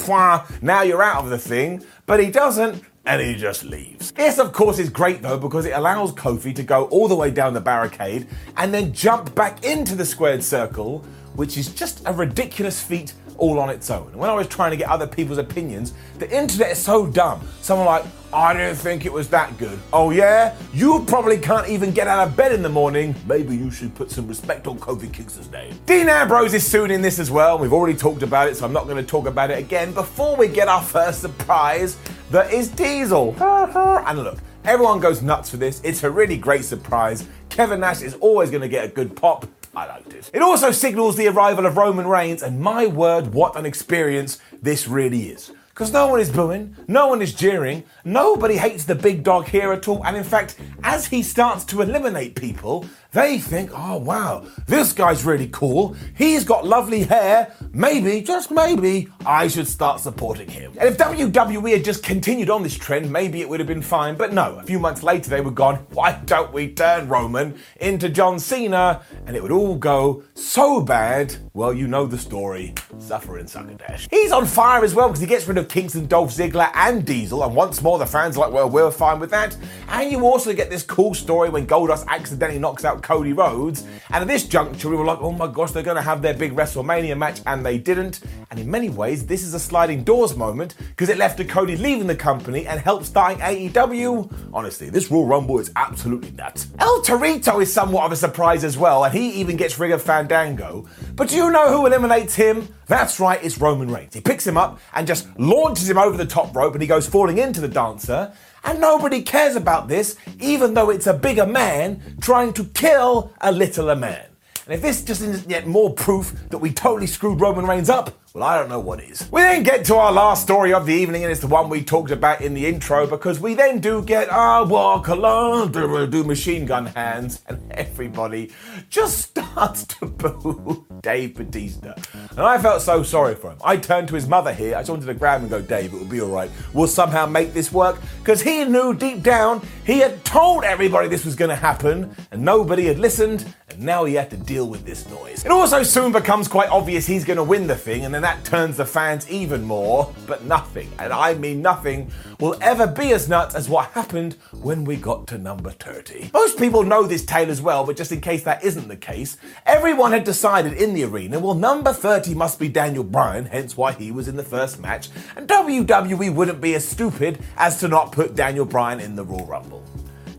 now 0.61 0.83
you're 0.83 1.03
out 1.03 1.25
of 1.25 1.31
the 1.31 1.39
thing? 1.39 1.83
But 2.05 2.23
he 2.23 2.31
doesn't, 2.31 2.85
and 3.07 3.23
he 3.23 3.35
just 3.35 3.65
leaves. 3.65 4.13
This, 4.13 4.39
of 4.39 4.53
course, 4.53 4.79
is 4.79 4.91
great 4.91 5.23
though 5.23 5.39
because 5.39 5.65
it 5.65 5.71
allows 5.71 6.13
Kofi 6.13 6.55
to 6.55 6.63
go 6.63 6.85
all 6.87 7.09
the 7.09 7.17
way 7.17 7.31
down 7.31 7.55
the 7.55 7.61
barricade 7.61 8.29
and 8.57 8.73
then 8.75 8.93
jump 8.93 9.35
back 9.35 9.65
into 9.65 9.95
the 9.95 10.05
squared 10.05 10.45
circle, 10.45 10.99
which 11.35 11.57
is 11.57 11.73
just 11.73 12.03
a 12.07 12.13
ridiculous 12.13 12.83
feat 12.83 13.15
all 13.41 13.59
on 13.59 13.71
its 13.71 13.91
own. 13.91 14.17
When 14.17 14.31
I 14.31 14.35
was 14.35 14.47
trying 14.47 14.71
to 14.71 14.77
get 14.77 14.89
other 14.89 15.07
people's 15.07 15.39
opinions, 15.39 15.95
the 16.19 16.31
internet 16.31 16.71
is 16.71 16.79
so 16.79 17.07
dumb. 17.07 17.41
Someone 17.63 17.87
like, 17.87 18.05
I 18.33 18.53
didn't 18.53 18.77
think 18.77 19.07
it 19.07 19.13
was 19.13 19.29
that 19.31 19.57
good. 19.59 19.79
Oh 19.93 20.11
yeah? 20.11 20.55
You 20.73 21.05
probably 21.09 21.39
can't 21.39 21.69
even 21.69 21.91
get 21.91 22.07
out 22.07 22.29
of 22.29 22.37
bed 22.37 22.53
in 22.53 22.63
the 22.63 22.69
morning. 22.69 23.15
Maybe 23.27 23.57
you 23.57 23.71
should 23.71 23.95
put 23.95 24.11
some 24.11 24.29
respect 24.29 24.67
on 24.67 24.79
Kofi 24.79 25.13
Kingston's 25.13 25.51
name. 25.51 25.77
Dean 25.87 26.09
Ambrose 26.09 26.55
is 26.55 26.65
soon 26.65 26.91
in 26.91 27.03
this 27.03 27.19
as 27.19 27.31
well. 27.31 27.59
We've 27.59 27.73
already 27.73 27.99
talked 27.99 28.23
about 28.23 28.49
it, 28.49 28.57
so 28.57 28.67
I'm 28.67 28.73
not 28.73 28.85
going 28.85 28.99
to 28.99 29.09
talk 29.09 29.27
about 29.27 29.51
it 29.51 29.59
again. 29.59 29.93
Before 29.93 30.37
we 30.37 30.47
get 30.47 30.69
our 30.69 30.83
first 30.83 31.23
surprise, 31.23 31.97
that 32.31 32.53
is 32.53 32.69
Diesel. 32.69 33.35
and 33.41 34.19
look, 34.19 34.39
everyone 34.65 35.01
goes 35.01 35.23
nuts 35.23 35.51
for 35.51 35.57
this. 35.57 35.81
It's 35.83 36.05
a 36.05 36.11
really 36.11 36.37
great 36.37 36.65
surprise. 36.65 37.27
Kevin 37.49 37.81
Nash 37.81 38.03
is 38.03 38.15
always 38.17 38.51
going 38.51 38.63
to 38.63 38.69
get 38.69 38.85
a 38.85 38.89
good 38.89 39.17
pop. 39.17 39.47
I 39.75 39.87
liked 39.87 40.13
it. 40.13 40.31
It 40.35 40.43
also 40.43 40.73
signals 40.73 41.17
the 41.17 41.29
arrival 41.29 41.65
of 41.65 41.77
Roman 41.77 42.07
Reigns, 42.07 42.43
and 42.43 42.61
my 42.61 42.87
word, 42.87 43.33
what 43.33 43.57
an 43.57 43.67
experience 43.67 44.39
this 44.61 44.89
really 44.89 45.29
is. 45.29 45.53
Because 45.69 45.93
no 45.93 46.09
one 46.09 46.21
is 46.21 46.29
booing, 46.29 46.77
no 46.89 47.07
one 47.07 47.23
is 47.23 47.33
jeering, 47.33 47.85
nobody 48.05 48.57
hates 48.57 48.85
the 48.85 48.95
big 48.95 49.23
dog 49.23 49.47
here 49.47 49.73
at 49.73 49.89
all, 49.89 50.05
and 50.05 50.17
in 50.17 50.25
fact, 50.25 50.57
as 50.83 51.07
he 51.07 51.23
starts 51.23 51.65
to 51.67 51.81
eliminate 51.81 52.35
people, 52.35 52.85
they 53.13 53.39
think, 53.39 53.71
oh 53.75 53.97
wow, 53.97 54.47
this 54.67 54.93
guy's 54.93 55.25
really 55.25 55.49
cool. 55.49 55.97
He's 56.15 56.45
got 56.45 56.67
lovely 56.67 57.03
hair. 57.05 57.53
Maybe, 57.73 58.21
just 58.21 58.51
maybe, 58.51 59.09
I 59.27 59.49
should 59.49 59.67
start 59.67 60.01
supporting 60.01 60.49
him. 60.49 60.73
And 60.79 60.89
if 60.89 60.97
WWE 60.97 61.73
had 61.73 61.85
just 61.85 62.03
continued 62.05 62.51
on 62.51 62.63
this 62.63 62.77
trend, 62.77 63.11
maybe 63.13 63.41
it 63.41 63.49
would 63.49 63.59
have 63.61 63.67
been 63.67 63.83
fine. 63.83 64.17
But 64.17 64.33
no, 64.33 64.59
a 64.59 64.63
few 64.63 64.79
months 64.79 65.03
later 65.03 65.29
they 65.29 65.41
were 65.41 65.51
gone, 65.51 65.87
why 65.91 66.21
don't 66.25 66.53
we 66.53 66.73
turn 66.73 67.09
Roman 67.09 67.59
into 67.81 68.09
John 68.09 68.39
Cena? 68.39 69.03
And 69.27 69.37
it 69.37 69.43
would 69.43 69.53
all 69.53 69.77
go 69.77 70.23
so 70.35 70.81
bad. 70.81 71.37
Well, 71.53 71.75
you 71.75 71.89
know 71.89 72.07
the 72.07 72.19
story. 72.19 72.75
Suffer 72.99 73.39
in 73.39 73.49
Succotash. 73.49 74.09
He's 74.11 74.31
on 74.31 74.47
fire 74.47 74.85
as 74.85 74.95
well 74.95 75.09
because 75.09 75.21
he 75.21 75.27
gets 75.27 75.49
rid 75.49 75.59
of 75.59 75.69
Kingston, 75.69 76.07
Dolph 76.07 76.31
Ziggler, 76.31 76.71
and 76.75 77.05
Diesel. 77.05 77.43
And 77.43 77.57
once 77.57 77.83
more, 77.83 77.99
the 77.99 78.07
fans 78.07 78.37
are 78.37 78.41
like, 78.41 78.53
well, 78.53 78.71
we're 78.71 78.91
fine 78.91 79.19
with 79.19 79.31
that. 79.31 79.57
And 79.89 80.13
you 80.13 80.25
also 80.25 80.55
get 80.55 80.71
this 80.71 80.85
cool 80.85 81.15
story 81.15 81.49
when 81.49 81.67
Goldust 81.67 82.07
accidentally 82.07 82.61
knocks 82.61 82.85
out 82.85 83.00
Cody 83.03 83.33
Rhodes. 83.33 83.83
And 84.11 84.23
at 84.23 84.27
this 84.27 84.45
juncture, 84.45 84.89
we 84.89 84.97
were 84.97 85.05
like, 85.05 85.21
oh 85.21 85.33
my 85.33 85.47
gosh, 85.47 85.73
they're 85.73 85.83
going 85.83 85.97
to 85.97 86.03
have 86.03 86.23
their 86.23 86.35
big 86.35 86.55
WrestleMania 86.55 87.17
match. 87.17 87.41
And 87.47 87.65
they 87.65 87.79
didn't. 87.79 88.21
And 88.51 88.59
in 88.59 88.69
many 88.69 88.91
ways, 88.91 89.27
this 89.27 89.45
is 89.45 89.55
a 89.55 89.61
sliding 89.61 90.03
doors 90.03 90.37
moment 90.37 90.75
because 90.81 91.09
it 91.09 91.19
left 91.19 91.37
to 91.39 91.45
Cody 91.45 91.77
leaving 91.77 92.09
the 92.09 92.17
company 92.17 92.67
and 92.67 92.81
helped 92.81 93.07
starting 93.07 93.39
AEW. 93.39 94.51
Honestly, 94.53 94.91
this 94.91 95.09
Royal 95.09 95.27
Rumble 95.27 95.61
is 95.61 95.71
absolutely 95.77 96.33
nuts. 96.33 96.67
El 96.81 97.01
Torito 97.03 97.63
is 97.63 97.73
somewhat 97.73 98.07
of 98.07 98.11
a 98.11 98.17
surprise 98.17 98.65
as 98.65 98.77
well, 98.77 99.05
and 99.05 99.15
he 99.15 99.31
even 99.35 99.57
gets 99.57 99.79
rid 99.79 99.93
of 99.93 100.03
Fandango. 100.03 100.89
But 101.15 101.29
do 101.29 101.37
you 101.37 101.53
know 101.53 101.71
who 101.71 101.87
eliminates 101.87 102.35
him? 102.35 102.69
That's 102.89 103.21
right, 103.21 103.39
it's 103.41 103.57
Roman 103.57 103.89
Reigns. 103.89 104.15
He 104.15 104.21
picks 104.21 104.45
him 104.45 104.57
up 104.57 104.81
and 104.95 105.07
just 105.07 105.29
launches 105.39 105.89
him 105.89 105.99
over 105.99 106.17
the 106.17 106.27
top 106.27 106.57
rope, 106.57 106.73
and 106.73 106.83
he 106.83 106.89
goes 106.89 107.07
falling 107.07 107.39
into 107.39 107.61
the 107.61 107.69
dancer. 107.69 108.33
And 108.65 108.81
nobody 108.81 109.23
cares 109.23 109.55
about 109.55 109.87
this, 109.87 110.17
even 110.41 110.75
though 110.75 110.91
it's 110.91 111.07
a 111.07 111.15
bigger 111.15 111.47
man 111.47 112.17
trying 112.21 112.53
to 112.55 112.65
kill 112.65 113.33
a 113.41 113.53
littler 113.53 113.95
man. 113.95 114.27
And 114.67 114.75
if 114.75 114.83
this 114.83 115.03
just 115.03 115.23
isn't 115.23 115.49
yet 115.49 115.67
more 115.67 115.93
proof 115.93 116.33
that 116.51 116.59
we 116.59 116.73
totally 116.73 117.07
screwed 117.07 117.41
Roman 117.41 117.67
Reigns 117.67 117.89
up, 117.89 118.17
well, 118.33 118.45
I 118.45 118.57
don't 118.59 118.69
know 118.69 118.79
what 118.79 119.03
is. 119.03 119.29
We 119.33 119.41
then 119.41 119.65
get 119.65 119.85
to 119.87 119.97
our 119.97 120.13
last 120.13 120.43
story 120.43 120.73
of 120.73 120.87
the 120.87 120.95
evening, 120.95 121.25
and 121.25 121.33
it's 121.33 121.41
the 121.41 121.49
one 121.49 121.69
we 121.69 121.83
talked 121.83 122.13
about 122.13 122.41
in 122.41 122.55
the 122.55 122.65
intro 122.65 123.05
because 123.05 123.41
we 123.41 123.55
then 123.55 123.81
do 123.81 124.03
get 124.03 124.33
I 124.33 124.63
walk 124.63 125.09
alone, 125.09 125.73
do, 125.73 126.07
do 126.07 126.23
machine 126.23 126.65
gun 126.65 126.87
hands, 126.87 127.43
and 127.49 127.61
everybody 127.73 128.53
just 128.89 129.19
starts 129.19 129.85
to 129.87 130.07
boo 130.07 130.87
Dave 131.03 131.35
Batista. 131.35 131.95
And 132.31 132.41
I 132.41 132.59
felt 132.59 132.83
so 132.83 133.03
sorry 133.03 133.35
for 133.35 133.51
him. 133.51 133.59
I 133.65 133.77
turned 133.77 134.07
to 134.09 134.15
his 134.15 134.29
mother 134.29 134.55
here. 134.55 134.77
I 134.77 134.81
just 134.81 134.91
wanted 134.91 135.07
to 135.07 135.15
grab 135.15 135.41
him 135.41 135.45
and 135.45 135.51
go, 135.51 135.61
Dave, 135.61 135.93
it 135.93 135.99
will 135.99 136.05
be 136.05 136.21
all 136.21 136.29
right. 136.29 136.51
We'll 136.73 136.87
somehow 136.87 137.27
make 137.27 137.53
this 137.53 137.73
work 137.73 137.99
because 138.21 138.43
he 138.43 138.65
knew 138.65 138.95
deep 138.95 139.25
down 139.25 139.61
he 139.91 139.99
had 139.99 140.25
told 140.25 140.63
everybody 140.63 141.09
this 141.09 141.25
was 141.25 141.35
going 141.35 141.49
to 141.49 141.57
happen, 141.57 142.15
and 142.31 142.45
nobody 142.45 142.87
had 142.87 143.01
listened, 143.01 143.53
and 143.69 143.81
now 143.81 144.05
he 144.05 144.15
had 144.15 144.31
to 144.31 144.37
deal 144.37 144.69
with 144.69 144.85
this 144.85 145.09
noise. 145.09 145.45
It 145.45 145.51
also 145.51 145.83
soon 145.83 146.13
becomes 146.13 146.47
quite 146.47 146.69
obvious 146.69 147.09
he's 147.09 147.25
going 147.25 147.39
to 147.39 147.43
win 147.43 147.67
the 147.67 147.75
thing, 147.75 148.05
and 148.05 148.15
then 148.15 148.20
that 148.25 148.45
turns 148.45 148.77
the 148.77 148.85
fans 148.85 149.29
even 149.31 149.63
more. 149.63 150.13
But 150.27 150.45
nothing, 150.45 150.91
and 150.99 151.13
I 151.13 151.35
mean 151.35 151.63
nothing, 151.63 152.11
will 152.39 152.57
ever 152.61 152.87
be 152.87 153.13
as 153.13 153.29
nuts 153.29 153.55
as 153.55 153.69
what 153.69 153.91
happened 153.91 154.37
when 154.53 154.85
we 154.85 154.97
got 154.97 155.27
to 155.29 155.39
number 155.39 155.71
30. 155.71 156.31
Most 156.33 156.59
people 156.59 156.83
know 156.83 157.05
this 157.05 157.25
tale 157.25 157.51
as 157.51 157.63
well, 157.63 157.85
but 157.85 157.97
just 157.97 158.13
in 158.13 158.21
case 158.21 158.43
that 158.45 158.65
isn't 158.65 158.89
the 158.89 158.97
case, 158.97 159.37
everyone 159.67 160.13
had 160.13 160.25
decided 160.25 160.73
in 160.75 160.95
the 160.95 161.05
arena, 161.05 161.39
well, 161.39 161.55
number 161.55 161.93
30 161.93 162.35
must 162.35 162.59
be 162.59 162.69
Daniel 162.69 163.05
Bryan, 163.05 163.47
hence 163.47 163.77
why 163.77 163.93
he 163.93 164.11
was 164.11 164.29
in 164.29 164.37
the 164.37 164.43
first 164.43 164.81
match, 164.81 165.09
and 165.37 165.49
WWE 165.49 166.35
wouldn't 166.35 166.61
be 166.61 166.75
as 166.75 166.87
stupid 166.87 167.43
as 167.57 167.79
to 167.81 167.89
not 167.89 168.13
put 168.13 168.35
Daniel 168.35 168.65
Bryan 168.65 169.01
in 169.01 169.17
the 169.17 169.25
Royal 169.25 169.47
Rumble. 169.47 169.85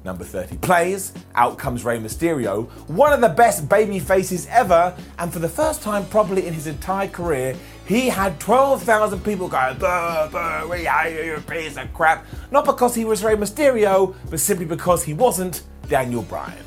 Number 0.03 0.23
30 0.23 0.57
plays, 0.57 1.13
out 1.35 1.59
comes 1.59 1.85
Rey 1.85 1.99
Mysterio, 1.99 2.67
one 2.89 3.13
of 3.13 3.21
the 3.21 3.29
best 3.29 3.69
baby 3.69 3.99
faces 3.99 4.47
ever, 4.49 4.95
and 5.19 5.31
for 5.31 5.37
the 5.37 5.49
first 5.49 5.83
time 5.83 6.07
probably 6.07 6.47
in 6.47 6.55
his 6.55 6.65
entire 6.65 7.07
career, 7.07 7.55
he 7.91 8.07
had 8.07 8.39
12,000 8.39 9.19
people 9.21 9.49
going, 9.49 9.77
boo, 9.77 10.29
boo, 10.31 10.69
we 10.69 10.85
hate 10.85 11.25
you, 11.25 11.41
piece 11.41 11.75
of 11.75 11.93
crap. 11.93 12.25
Not 12.49 12.63
because 12.63 12.95
he 12.95 13.03
was 13.03 13.21
Rey 13.21 13.35
Mysterio, 13.35 14.15
but 14.29 14.39
simply 14.39 14.65
because 14.65 15.03
he 15.03 15.13
wasn't 15.13 15.63
Daniel 15.89 16.21
Bryan. 16.21 16.63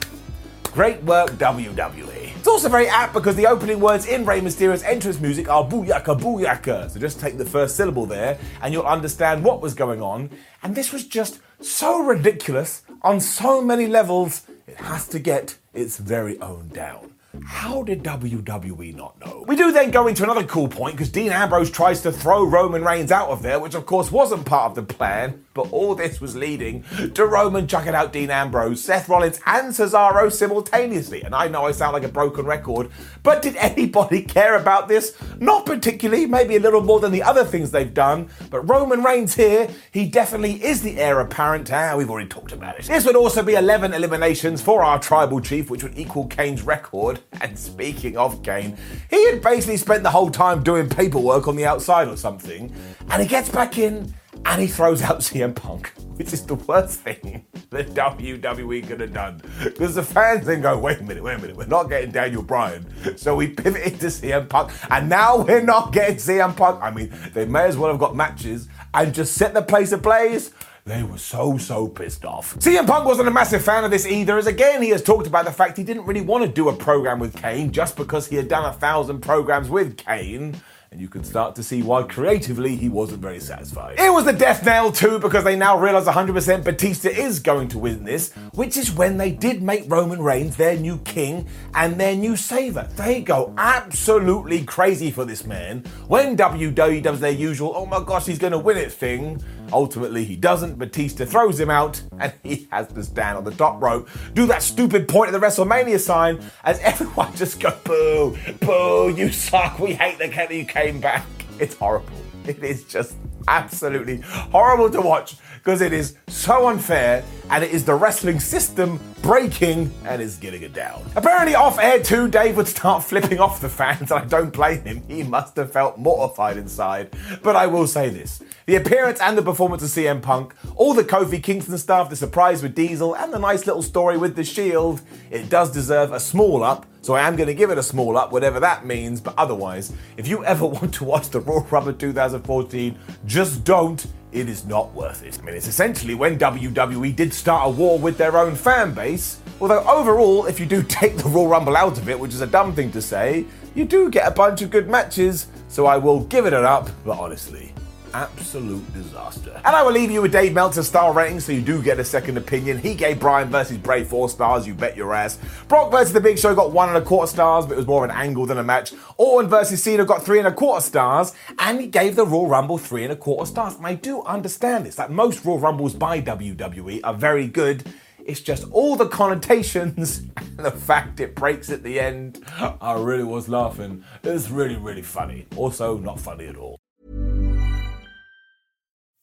Great 0.64 1.02
work, 1.04 1.30
WWE. 1.30 2.36
It's 2.36 2.46
also 2.46 2.68
very 2.68 2.88
apt 2.88 3.14
because 3.14 3.36
the 3.36 3.46
opening 3.46 3.80
words 3.80 4.04
in 4.04 4.26
Rey 4.26 4.42
Mysterio's 4.42 4.82
entrance 4.82 5.18
music 5.18 5.48
are 5.48 5.64
booyaka 5.64 6.20
booyaka. 6.20 6.90
So 6.90 7.00
just 7.00 7.20
take 7.20 7.38
the 7.38 7.46
first 7.46 7.74
syllable 7.74 8.04
there 8.04 8.38
and 8.60 8.74
you'll 8.74 8.82
understand 8.82 9.42
what 9.42 9.62
was 9.62 9.72
going 9.72 10.02
on. 10.02 10.28
And 10.62 10.74
this 10.74 10.92
was 10.92 11.06
just 11.06 11.40
so 11.62 12.02
ridiculous 12.02 12.82
on 13.00 13.20
so 13.20 13.62
many 13.62 13.86
levels, 13.86 14.42
it 14.66 14.76
has 14.76 15.08
to 15.08 15.18
get 15.18 15.56
its 15.72 15.96
very 15.96 16.38
own 16.40 16.68
down. 16.68 17.13
How 17.42 17.82
did 17.82 18.02
WWE 18.02 18.94
not 18.94 19.20
know? 19.24 19.44
We 19.46 19.56
do 19.56 19.72
then 19.72 19.90
go 19.90 20.06
into 20.06 20.22
another 20.22 20.44
cool 20.44 20.68
point 20.68 20.96
because 20.96 21.10
Dean 21.10 21.32
Ambrose 21.32 21.70
tries 21.70 22.00
to 22.02 22.12
throw 22.12 22.44
Roman 22.44 22.84
Reigns 22.84 23.12
out 23.12 23.28
of 23.28 23.42
there, 23.42 23.58
which 23.58 23.74
of 23.74 23.86
course 23.86 24.10
wasn't 24.12 24.46
part 24.46 24.70
of 24.70 24.74
the 24.74 24.94
plan, 24.94 25.43
but 25.54 25.70
all 25.72 25.94
this 25.94 26.20
was 26.20 26.36
leading 26.36 26.84
to 27.14 27.26
Roman 27.26 27.66
chucking 27.66 27.94
out 27.94 28.12
Dean 28.12 28.30
Ambrose, 28.30 28.82
Seth 28.82 29.08
Rollins, 29.08 29.40
and 29.46 29.72
Cesaro 29.72 30.30
simultaneously. 30.30 31.22
And 31.22 31.34
I 31.34 31.48
know 31.48 31.64
I 31.64 31.72
sound 31.72 31.94
like 31.94 32.02
a 32.02 32.08
broken 32.08 32.44
record, 32.44 32.90
but 33.22 33.40
did 33.40 33.56
anybody 33.56 34.22
care 34.36 34.56
about 34.56 34.88
this? 34.88 35.16
Not 35.38 35.64
particularly, 35.64 36.26
maybe 36.26 36.56
a 36.56 36.60
little 36.60 36.82
more 36.82 37.00
than 37.00 37.12
the 37.12 37.22
other 37.22 37.44
things 37.44 37.70
they've 37.70 37.94
done, 37.94 38.28
but 38.50 38.68
Roman 38.68 39.02
Reigns 39.02 39.34
here, 39.34 39.68
he 39.92 40.08
definitely 40.08 40.62
is 40.62 40.82
the 40.82 40.98
heir 40.98 41.20
apparent. 41.20 41.72
Ah, 41.72 41.94
we've 41.96 42.10
already 42.10 42.28
talked 42.28 42.52
about 42.52 42.78
it. 42.78 42.86
This 42.86 43.06
would 43.06 43.16
also 43.16 43.42
be 43.42 43.54
11 43.54 43.94
eliminations 43.94 44.60
for 44.60 44.82
our 44.82 44.98
tribal 44.98 45.40
chief, 45.40 45.70
which 45.70 45.84
would 45.84 45.96
equal 45.96 46.26
Kane's 46.26 46.62
record. 46.62 47.20
And 47.44 47.58
speaking 47.58 48.16
of 48.16 48.42
Kane, 48.42 48.78
he 49.10 49.26
had 49.26 49.42
basically 49.42 49.76
spent 49.76 50.02
the 50.02 50.10
whole 50.10 50.30
time 50.30 50.62
doing 50.62 50.88
paperwork 50.88 51.46
on 51.46 51.56
the 51.56 51.66
outside 51.66 52.08
or 52.08 52.16
something, 52.16 52.74
and 53.10 53.22
he 53.22 53.28
gets 53.28 53.50
back 53.50 53.76
in 53.76 54.14
and 54.46 54.60
he 54.60 54.66
throws 54.66 55.02
out 55.02 55.20
CM 55.20 55.54
Punk, 55.54 55.92
which 56.16 56.32
is 56.32 56.44
the 56.44 56.54
worst 56.54 57.00
thing 57.00 57.44
that 57.70 57.88
WWE 57.88 58.86
could 58.86 59.00
have 59.00 59.12
done. 59.12 59.42
Because 59.62 59.94
the 59.94 60.02
fans 60.02 60.46
then 60.46 60.62
go, 60.62 60.78
wait 60.78 61.00
a 61.00 61.02
minute, 61.02 61.22
wait 61.22 61.34
a 61.34 61.38
minute, 61.38 61.56
we're 61.56 61.66
not 61.66 61.84
getting 61.84 62.10
Daniel 62.10 62.42
Bryan. 62.42 62.86
So 63.16 63.36
we 63.36 63.48
pivoted 63.48 64.00
to 64.00 64.06
CM 64.06 64.48
Punk, 64.48 64.72
and 64.90 65.08
now 65.08 65.38
we're 65.38 65.62
not 65.62 65.92
getting 65.92 66.16
CM 66.16 66.56
Punk. 66.56 66.82
I 66.82 66.90
mean, 66.90 67.12
they 67.32 67.46
may 67.46 67.64
as 67.64 67.76
well 67.76 67.90
have 67.90 68.00
got 68.00 68.14
matches 68.14 68.68
and 68.92 69.14
just 69.14 69.34
set 69.34 69.54
the 69.54 69.62
place 69.62 69.92
ablaze. 69.92 70.52
They 70.86 71.02
were 71.02 71.16
so, 71.16 71.56
so 71.56 71.88
pissed 71.88 72.26
off. 72.26 72.56
CM 72.56 72.86
Punk 72.86 73.06
wasn't 73.06 73.28
a 73.28 73.30
massive 73.30 73.64
fan 73.64 73.84
of 73.84 73.90
this 73.90 74.06
either, 74.06 74.36
as 74.36 74.46
again, 74.46 74.82
he 74.82 74.90
has 74.90 75.02
talked 75.02 75.26
about 75.26 75.46
the 75.46 75.52
fact 75.52 75.78
he 75.78 75.84
didn't 75.84 76.04
really 76.04 76.20
want 76.20 76.44
to 76.44 76.50
do 76.50 76.68
a 76.68 76.76
program 76.76 77.18
with 77.18 77.34
Kane 77.34 77.72
just 77.72 77.96
because 77.96 78.26
he 78.26 78.36
had 78.36 78.48
done 78.48 78.66
a 78.66 78.72
thousand 78.74 79.22
programs 79.22 79.70
with 79.70 79.96
Kane 79.96 80.60
and 80.94 81.00
you 81.00 81.08
can 81.08 81.24
start 81.24 81.56
to 81.56 81.62
see 81.64 81.82
why 81.82 82.04
creatively 82.04 82.76
he 82.76 82.88
wasn't 82.88 83.20
very 83.20 83.40
satisfied. 83.40 83.98
It 83.98 84.12
was 84.12 84.26
the 84.26 84.32
death 84.32 84.64
nail 84.64 84.92
too 84.92 85.18
because 85.18 85.42
they 85.42 85.56
now 85.56 85.76
realize 85.76 86.06
100% 86.06 86.62
Batista 86.62 87.08
is 87.08 87.40
going 87.40 87.66
to 87.70 87.80
win 87.80 88.04
this, 88.04 88.32
which 88.52 88.76
is 88.76 88.92
when 88.92 89.16
they 89.16 89.32
did 89.32 89.60
make 89.60 89.90
Roman 89.90 90.22
Reigns 90.22 90.54
their 90.54 90.76
new 90.76 90.98
king 90.98 91.48
and 91.74 91.98
their 91.98 92.14
new 92.14 92.36
saver. 92.36 92.88
They 92.94 93.22
go 93.22 93.52
absolutely 93.58 94.62
crazy 94.64 95.10
for 95.10 95.24
this 95.24 95.44
man. 95.44 95.82
When 96.06 96.36
WWE 96.36 97.02
does 97.02 97.18
their 97.18 97.32
usual, 97.32 97.72
oh 97.74 97.86
my 97.86 98.00
gosh, 98.00 98.26
he's 98.26 98.38
going 98.38 98.52
to 98.52 98.58
win 98.60 98.76
it 98.76 98.92
thing, 98.92 99.42
ultimately 99.72 100.24
he 100.24 100.36
doesn't. 100.36 100.78
Batista 100.78 101.24
throws 101.24 101.58
him 101.58 101.70
out 101.70 102.02
and 102.18 102.32
he 102.42 102.68
has 102.70 102.88
to 102.88 103.02
stand 103.02 103.38
on 103.38 103.44
the 103.44 103.50
top 103.52 103.80
rope, 103.80 104.08
do 104.34 104.46
that 104.46 104.62
stupid 104.62 105.08
point 105.08 105.34
of 105.34 105.40
the 105.40 105.46
WrestleMania 105.46 106.00
sign 106.00 106.40
as 106.64 106.78
everyone 106.80 107.34
just 107.34 107.60
go 107.60 107.76
boo, 107.84 108.36
boo, 108.60 109.14
you 109.16 109.30
suck, 109.30 109.78
we 109.78 109.92
hate 109.92 110.18
the 110.18 110.28
Kenny 110.28 110.58
you 110.58 110.64
came 110.64 111.00
back. 111.00 111.26
It's 111.58 111.74
horrible. 111.74 112.08
It 112.46 112.62
is 112.62 112.84
just 112.84 113.16
absolutely 113.48 114.18
horrible 114.18 114.90
to 114.90 115.00
watch 115.00 115.36
because 115.64 115.80
it 115.80 115.94
is 115.94 116.16
so 116.28 116.68
unfair 116.68 117.24
and 117.48 117.64
it 117.64 117.70
is 117.70 117.86
the 117.86 117.94
wrestling 117.94 118.38
system 118.38 119.00
breaking 119.22 119.90
and 120.04 120.20
is 120.20 120.36
getting 120.36 120.62
it 120.62 120.74
down. 120.74 121.02
Apparently, 121.16 121.54
off 121.54 121.78
air 121.78 122.02
too, 122.02 122.28
Dave 122.28 122.58
would 122.58 122.68
start 122.68 123.02
flipping 123.04 123.40
off 123.40 123.62
the 123.62 123.68
fans, 123.70 124.10
and 124.10 124.20
I 124.20 124.24
don't 124.26 124.52
blame 124.52 124.82
him. 124.82 125.02
He 125.08 125.22
must 125.22 125.56
have 125.56 125.72
felt 125.72 125.96
mortified 125.96 126.58
inside. 126.58 127.16
But 127.42 127.56
I 127.56 127.66
will 127.66 127.86
say 127.86 128.10
this 128.10 128.42
the 128.66 128.76
appearance 128.76 129.20
and 129.20 129.38
the 129.38 129.42
performance 129.42 129.82
of 129.82 129.88
CM 129.88 130.20
Punk, 130.20 130.54
all 130.76 130.92
the 130.92 131.02
Kofi 131.02 131.42
Kingston 131.42 131.78
stuff, 131.78 132.10
the 132.10 132.16
surprise 132.16 132.62
with 132.62 132.74
Diesel, 132.74 133.14
and 133.16 133.32
the 133.32 133.38
nice 133.38 133.66
little 133.66 133.82
story 133.82 134.18
with 134.18 134.36
The 134.36 134.44
Shield, 134.44 135.00
it 135.30 135.48
does 135.48 135.72
deserve 135.72 136.12
a 136.12 136.20
small 136.20 136.62
up. 136.62 136.84
So 137.00 137.14
I 137.14 137.26
am 137.26 137.36
going 137.36 137.48
to 137.48 137.54
give 137.54 137.70
it 137.70 137.76
a 137.76 137.82
small 137.82 138.16
up, 138.16 138.32
whatever 138.32 138.60
that 138.60 138.86
means. 138.86 139.20
But 139.20 139.34
otherwise, 139.38 139.92
if 140.16 140.28
you 140.28 140.44
ever 140.44 140.66
want 140.76 140.92
to 140.94 141.04
watch 141.04 141.30
the 141.30 141.40
Raw 141.40 141.64
Rubber 141.70 141.92
2014, 141.92 142.98
just 143.24 143.64
don't. 143.64 144.06
It 144.34 144.48
is 144.48 144.66
not 144.66 144.92
worth 144.94 145.22
it. 145.22 145.38
I 145.40 145.44
mean, 145.44 145.54
it's 145.54 145.68
essentially 145.68 146.16
when 146.16 146.36
WWE 146.40 147.14
did 147.14 147.32
start 147.32 147.68
a 147.68 147.70
war 147.70 148.00
with 148.00 148.18
their 148.18 148.36
own 148.36 148.56
fan 148.56 148.92
base. 148.92 149.38
Although 149.60 149.84
overall, 149.88 150.46
if 150.46 150.58
you 150.58 150.66
do 150.66 150.82
take 150.88 151.16
the 151.16 151.28
Royal 151.28 151.46
Rumble 151.46 151.76
out 151.76 151.98
of 151.98 152.08
it, 152.08 152.18
which 152.18 152.34
is 152.34 152.40
a 152.40 152.46
dumb 152.46 152.74
thing 152.74 152.90
to 152.90 153.00
say, 153.00 153.46
you 153.76 153.84
do 153.84 154.10
get 154.10 154.26
a 154.26 154.32
bunch 154.32 154.60
of 154.60 154.70
good 154.70 154.88
matches. 154.88 155.46
So 155.68 155.86
I 155.86 155.98
will 155.98 156.20
give 156.24 156.46
it 156.46 156.52
an 156.52 156.64
up. 156.64 156.90
But 157.04 157.18
honestly, 157.18 157.73
absolute 158.14 158.90
disaster. 158.94 159.60
And 159.64 159.76
I 159.76 159.82
will 159.82 159.92
leave 159.92 160.10
you 160.10 160.22
with 160.22 160.32
Dave 160.32 160.52
Meltzer's 160.52 160.86
star 160.86 161.12
rating 161.12 161.40
so 161.40 161.52
you 161.52 161.60
do 161.60 161.82
get 161.82 161.98
a 161.98 162.04
second 162.04 162.38
opinion. 162.38 162.78
He 162.78 162.94
gave 162.94 163.18
Bryan 163.18 163.48
versus 163.50 163.76
Bray 163.76 164.04
four 164.04 164.28
stars, 164.28 164.66
you 164.66 164.72
bet 164.72 164.96
your 164.96 165.12
ass. 165.12 165.38
Brock 165.68 165.90
versus 165.90 166.12
The 166.12 166.20
Big 166.20 166.38
Show 166.38 166.54
got 166.54 166.72
one 166.72 166.88
and 166.88 166.96
a 166.96 167.02
quarter 167.02 167.30
stars, 167.30 167.66
but 167.66 167.74
it 167.74 167.76
was 167.76 167.86
more 167.86 168.04
of 168.04 168.10
an 168.10 168.16
angle 168.16 168.46
than 168.46 168.58
a 168.58 168.62
match. 168.62 168.92
Orton 169.16 169.50
versus 169.50 169.82
Cena 169.82 170.04
got 170.04 170.24
three 170.24 170.38
and 170.38 170.46
a 170.46 170.52
quarter 170.52 170.80
stars, 170.80 171.34
and 171.58 171.80
he 171.80 171.88
gave 171.88 172.14
the 172.14 172.24
Royal 172.24 172.46
Rumble 172.46 172.78
three 172.78 173.02
and 173.02 173.12
a 173.12 173.16
quarter 173.16 173.50
stars. 173.50 173.74
And 173.74 173.86
I 173.86 173.94
do 173.94 174.22
understand 174.22 174.86
this. 174.86 174.96
Like 174.96 175.10
most 175.10 175.44
Royal 175.44 175.58
Rumbles 175.58 175.94
by 175.94 176.20
WWE 176.22 177.00
are 177.02 177.14
very 177.14 177.48
good. 177.48 177.92
It's 178.24 178.40
just 178.40 178.64
all 178.70 178.96
the 178.96 179.08
connotations 179.08 180.22
and 180.36 180.58
the 180.58 180.70
fact 180.70 181.20
it 181.20 181.34
breaks 181.34 181.68
at 181.70 181.82
the 181.82 182.00
end. 182.00 182.42
I 182.58 182.94
really 182.94 183.24
was 183.24 183.48
laughing. 183.48 184.04
It 184.22 184.30
was 184.30 184.50
really, 184.50 184.76
really 184.76 185.02
funny. 185.02 185.46
Also, 185.56 185.98
not 185.98 186.18
funny 186.20 186.46
at 186.46 186.56
all. 186.56 186.78